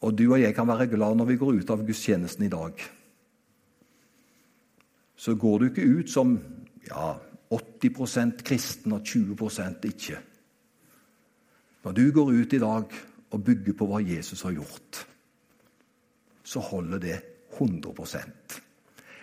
Og 0.00 0.14
du 0.16 0.26
og 0.30 0.40
jeg 0.40 0.54
kan 0.56 0.68
være 0.68 0.88
glad 0.92 1.18
når 1.18 1.28
vi 1.32 1.38
går 1.40 1.60
ut 1.60 1.72
av 1.72 1.82
gudstjenesten 1.84 2.46
i 2.46 2.52
dag. 2.52 2.84
Så 5.20 5.34
går 5.36 5.58
du 5.58 5.66
ikke 5.68 5.88
ut 6.00 6.12
som 6.12 6.38
ja, 6.88 7.12
80% 7.52 8.44
kristen 8.46 8.94
og 8.96 9.04
20% 9.04 9.88
ikke. 9.90 10.20
Når 11.84 11.96
du 11.96 12.04
går 12.14 12.32
ut 12.32 12.56
i 12.56 12.62
dag 12.62 12.96
og 13.30 13.44
bygger 13.44 13.76
på 13.78 13.86
hva 13.86 14.00
Jesus 14.02 14.42
har 14.46 14.54
gjort, 14.56 15.04
så 16.44 16.60
holder 16.60 16.98
det 16.98 17.18
100 17.58 17.94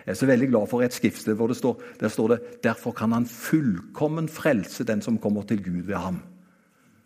Jeg 0.06 0.12
er 0.12 0.14
så 0.14 0.26
veldig 0.26 0.48
glad 0.48 0.66
for 0.68 0.82
et 0.82 0.94
skriftsted 0.94 1.34
hvor 1.36 1.48
det 1.48 1.56
står, 1.56 1.82
der 2.00 2.08
står 2.08 2.28
det 2.28 2.40
derfor 2.64 2.92
kan 2.92 3.12
han 3.12 3.26
fullkommen 3.26 4.28
frelse 4.28 4.84
den 4.84 5.02
som 5.02 5.18
kommer 5.18 5.42
til 5.42 5.62
Gud 5.64 5.82
ved 5.82 5.96
ham. 5.96 6.22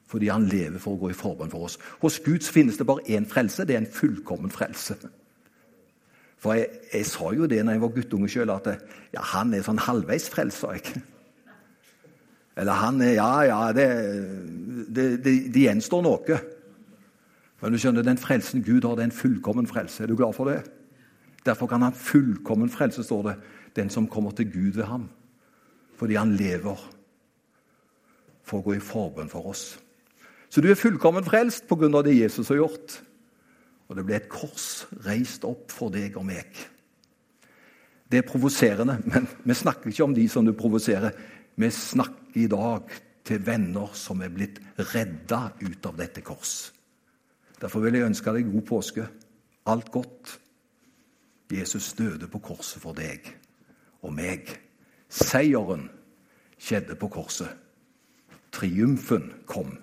Fordi 0.06 0.28
han 0.28 0.44
lever 0.44 0.78
for 0.78 0.92
å 0.92 1.00
gå 1.00 1.10
i 1.10 1.16
forbønn 1.16 1.50
for 1.50 1.64
oss. 1.64 1.78
Hos 2.02 2.20
Gud 2.20 2.44
finnes 2.44 2.76
det 2.76 2.86
bare 2.86 3.06
én 3.08 3.24
frelse. 3.26 3.64
Det 3.64 3.74
er 3.74 3.80
en 3.80 3.92
fullkommen 3.92 4.50
frelse. 4.52 4.98
For 6.42 6.58
jeg, 6.58 6.68
jeg 6.92 7.06
sa 7.06 7.30
jo 7.32 7.46
det 7.48 7.62
når 7.64 7.72
jeg 7.72 7.82
var 7.84 7.94
guttunge 7.94 8.28
sjøl, 8.28 8.50
at 8.52 8.68
ja, 9.14 9.22
han 9.32 9.54
er 9.54 9.64
sånn 9.64 9.80
halvveis 9.80 10.28
frelst. 10.28 10.66
Eller 12.56 12.72
han 12.82 13.00
er 13.00 13.14
Ja, 13.14 13.32
ja, 13.48 13.60
det, 13.72 13.86
det, 14.92 15.06
det, 15.24 15.36
det 15.54 15.64
gjenstår 15.64 16.04
noe. 16.04 16.40
Men 17.62 17.72
du 17.72 17.78
skjønner, 17.78 18.02
den 18.02 18.18
frelsen 18.18 18.64
Gud 18.66 18.82
har, 18.82 18.96
det 18.98 19.04
er 19.04 19.10
en 19.12 19.14
fullkommen 19.14 19.68
frelse. 19.70 20.02
Er 20.02 20.10
du 20.10 20.16
glad 20.18 20.34
for 20.34 20.50
det? 20.50 20.64
Derfor 21.46 21.66
kan 21.70 21.82
han 21.82 21.94
fullkommen 21.94 22.70
frelse, 22.70 23.04
står 23.06 23.22
det, 23.28 23.36
den 23.76 23.90
som 23.90 24.08
kommer 24.10 24.34
til 24.34 24.50
Gud 24.50 24.72
ved 24.80 24.84
ham. 24.84 25.08
Fordi 25.96 26.18
han 26.18 26.34
lever 26.36 26.82
for 28.42 28.58
å 28.58 28.66
gå 28.66 28.76
i 28.76 28.82
forbønn 28.82 29.30
for 29.30 29.46
oss. 29.52 29.78
Så 30.50 30.60
du 30.60 30.68
er 30.70 30.78
fullkommen 30.78 31.24
frelst 31.24 31.70
av 31.70 32.02
det 32.04 32.18
Jesus 32.18 32.50
har 32.50 32.60
gjort. 32.60 32.98
Og 33.88 33.96
det 33.96 34.04
ble 34.08 34.18
et 34.18 34.28
kors 34.28 34.84
reist 35.06 35.46
opp 35.48 35.70
for 35.72 35.92
deg 35.94 36.18
og 36.18 36.26
meg. 36.26 36.50
Det 38.10 38.20
er 38.20 38.28
provoserende, 38.28 38.98
men 39.06 39.28
vi 39.44 39.54
snakker 39.54 39.88
ikke 39.88 40.04
om 40.04 40.14
de 40.14 40.26
som 40.28 40.44
du 40.44 40.52
provoserer. 40.52 41.14
Vi 41.56 41.70
snakker 41.70 42.42
i 42.42 42.46
dag 42.50 42.90
til 43.24 43.40
venner 43.46 43.94
som 43.94 44.20
er 44.20 44.32
blitt 44.34 44.58
redda 44.92 45.52
ut 45.62 45.86
av 45.86 45.96
dette 45.96 46.24
kors. 46.26 46.72
Derfor 47.62 47.80
vil 47.84 47.94
jeg 47.94 48.08
ønske 48.10 48.32
deg 48.34 48.50
god 48.50 48.64
påske. 48.66 49.06
Alt 49.70 49.90
godt. 49.94 50.38
Jesus 51.52 51.92
døde 51.92 52.26
på 52.28 52.40
korset 52.42 52.82
for 52.82 52.96
deg 52.96 53.28
og 54.02 54.14
meg. 54.16 54.48
Seieren 55.12 55.86
skjedde 56.58 56.96
på 56.98 57.10
korset. 57.12 57.50
Triumfen 58.52 59.30
kom 59.46 59.76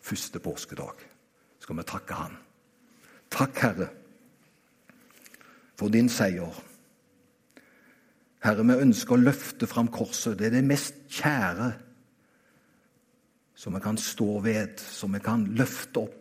første 0.00 0.40
påskedag. 0.40 1.04
Skal 1.60 1.76
vi 1.76 1.84
takke 1.86 2.16
Han. 2.16 2.38
Takk, 3.30 3.58
Herre, 3.62 3.86
for 5.78 5.88
din 5.88 6.08
seier. 6.10 6.56
Herre, 8.42 8.64
vi 8.66 8.80
ønsker 8.82 9.14
å 9.14 9.22
løfte 9.22 9.68
fram 9.70 9.90
korset. 9.92 10.38
Det 10.38 10.48
er 10.48 10.56
det 10.56 10.64
mest 10.66 10.98
kjære 11.12 11.68
som 13.54 13.76
vi 13.76 13.82
kan 13.84 14.00
stå 14.00 14.40
ved, 14.42 14.80
som 14.80 15.14
vi 15.14 15.20
kan 15.22 15.44
løfte 15.54 16.08
opp. 16.08 16.19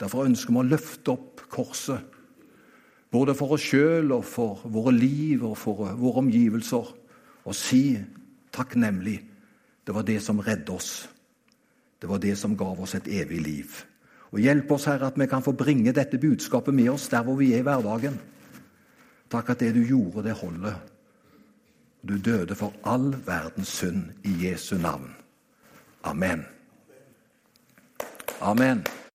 Derfor 0.00 0.26
ønsker 0.26 0.52
vi 0.52 0.60
å 0.60 0.66
løfte 0.66 1.14
opp 1.14 1.44
korset. 1.52 2.02
Både 3.14 3.34
for 3.38 3.54
oss 3.54 3.62
sjøl 3.62 4.10
og 4.16 4.24
for 4.26 4.64
våre 4.74 4.94
liv 4.96 5.44
og 5.46 5.54
for 5.58 5.94
våre 5.94 6.24
omgivelser. 6.24 6.90
Og 7.44 7.54
si 7.54 7.94
takknemlig 8.54 9.20
det 9.84 9.94
var 9.94 10.06
det 10.08 10.20
som 10.24 10.40
redde 10.40 10.72
oss. 10.72 11.04
Det 12.00 12.08
var 12.08 12.18
det 12.18 12.34
som 12.40 12.56
gav 12.56 12.80
oss 12.80 12.94
et 12.96 13.08
evig 13.08 13.40
liv. 13.44 13.74
Og 14.32 14.40
Hjelp 14.42 14.72
oss, 14.74 14.88
Herre, 14.90 15.12
at 15.12 15.18
vi 15.20 15.28
kan 15.30 15.44
få 15.44 15.52
bringe 15.52 15.92
dette 15.94 16.18
budskapet 16.18 16.74
med 16.74 16.90
oss 16.90 17.06
der 17.12 17.22
hvor 17.22 17.38
vi 17.38 17.52
er 17.54 17.62
i 17.62 17.66
hverdagen. 17.66 18.16
Takk 19.30 19.54
at 19.54 19.62
det 19.62 19.74
du 19.76 19.84
gjorde, 19.84 20.24
det 20.26 20.34
holder. 20.40 20.74
Du 22.08 22.18
døde 22.18 22.56
for 22.58 22.74
all 22.84 23.14
verdens 23.26 23.68
synd 23.68 24.10
i 24.24 24.34
Jesu 24.48 24.76
navn. 24.76 25.14
Amen. 26.04 26.44
Amen. 28.40 28.84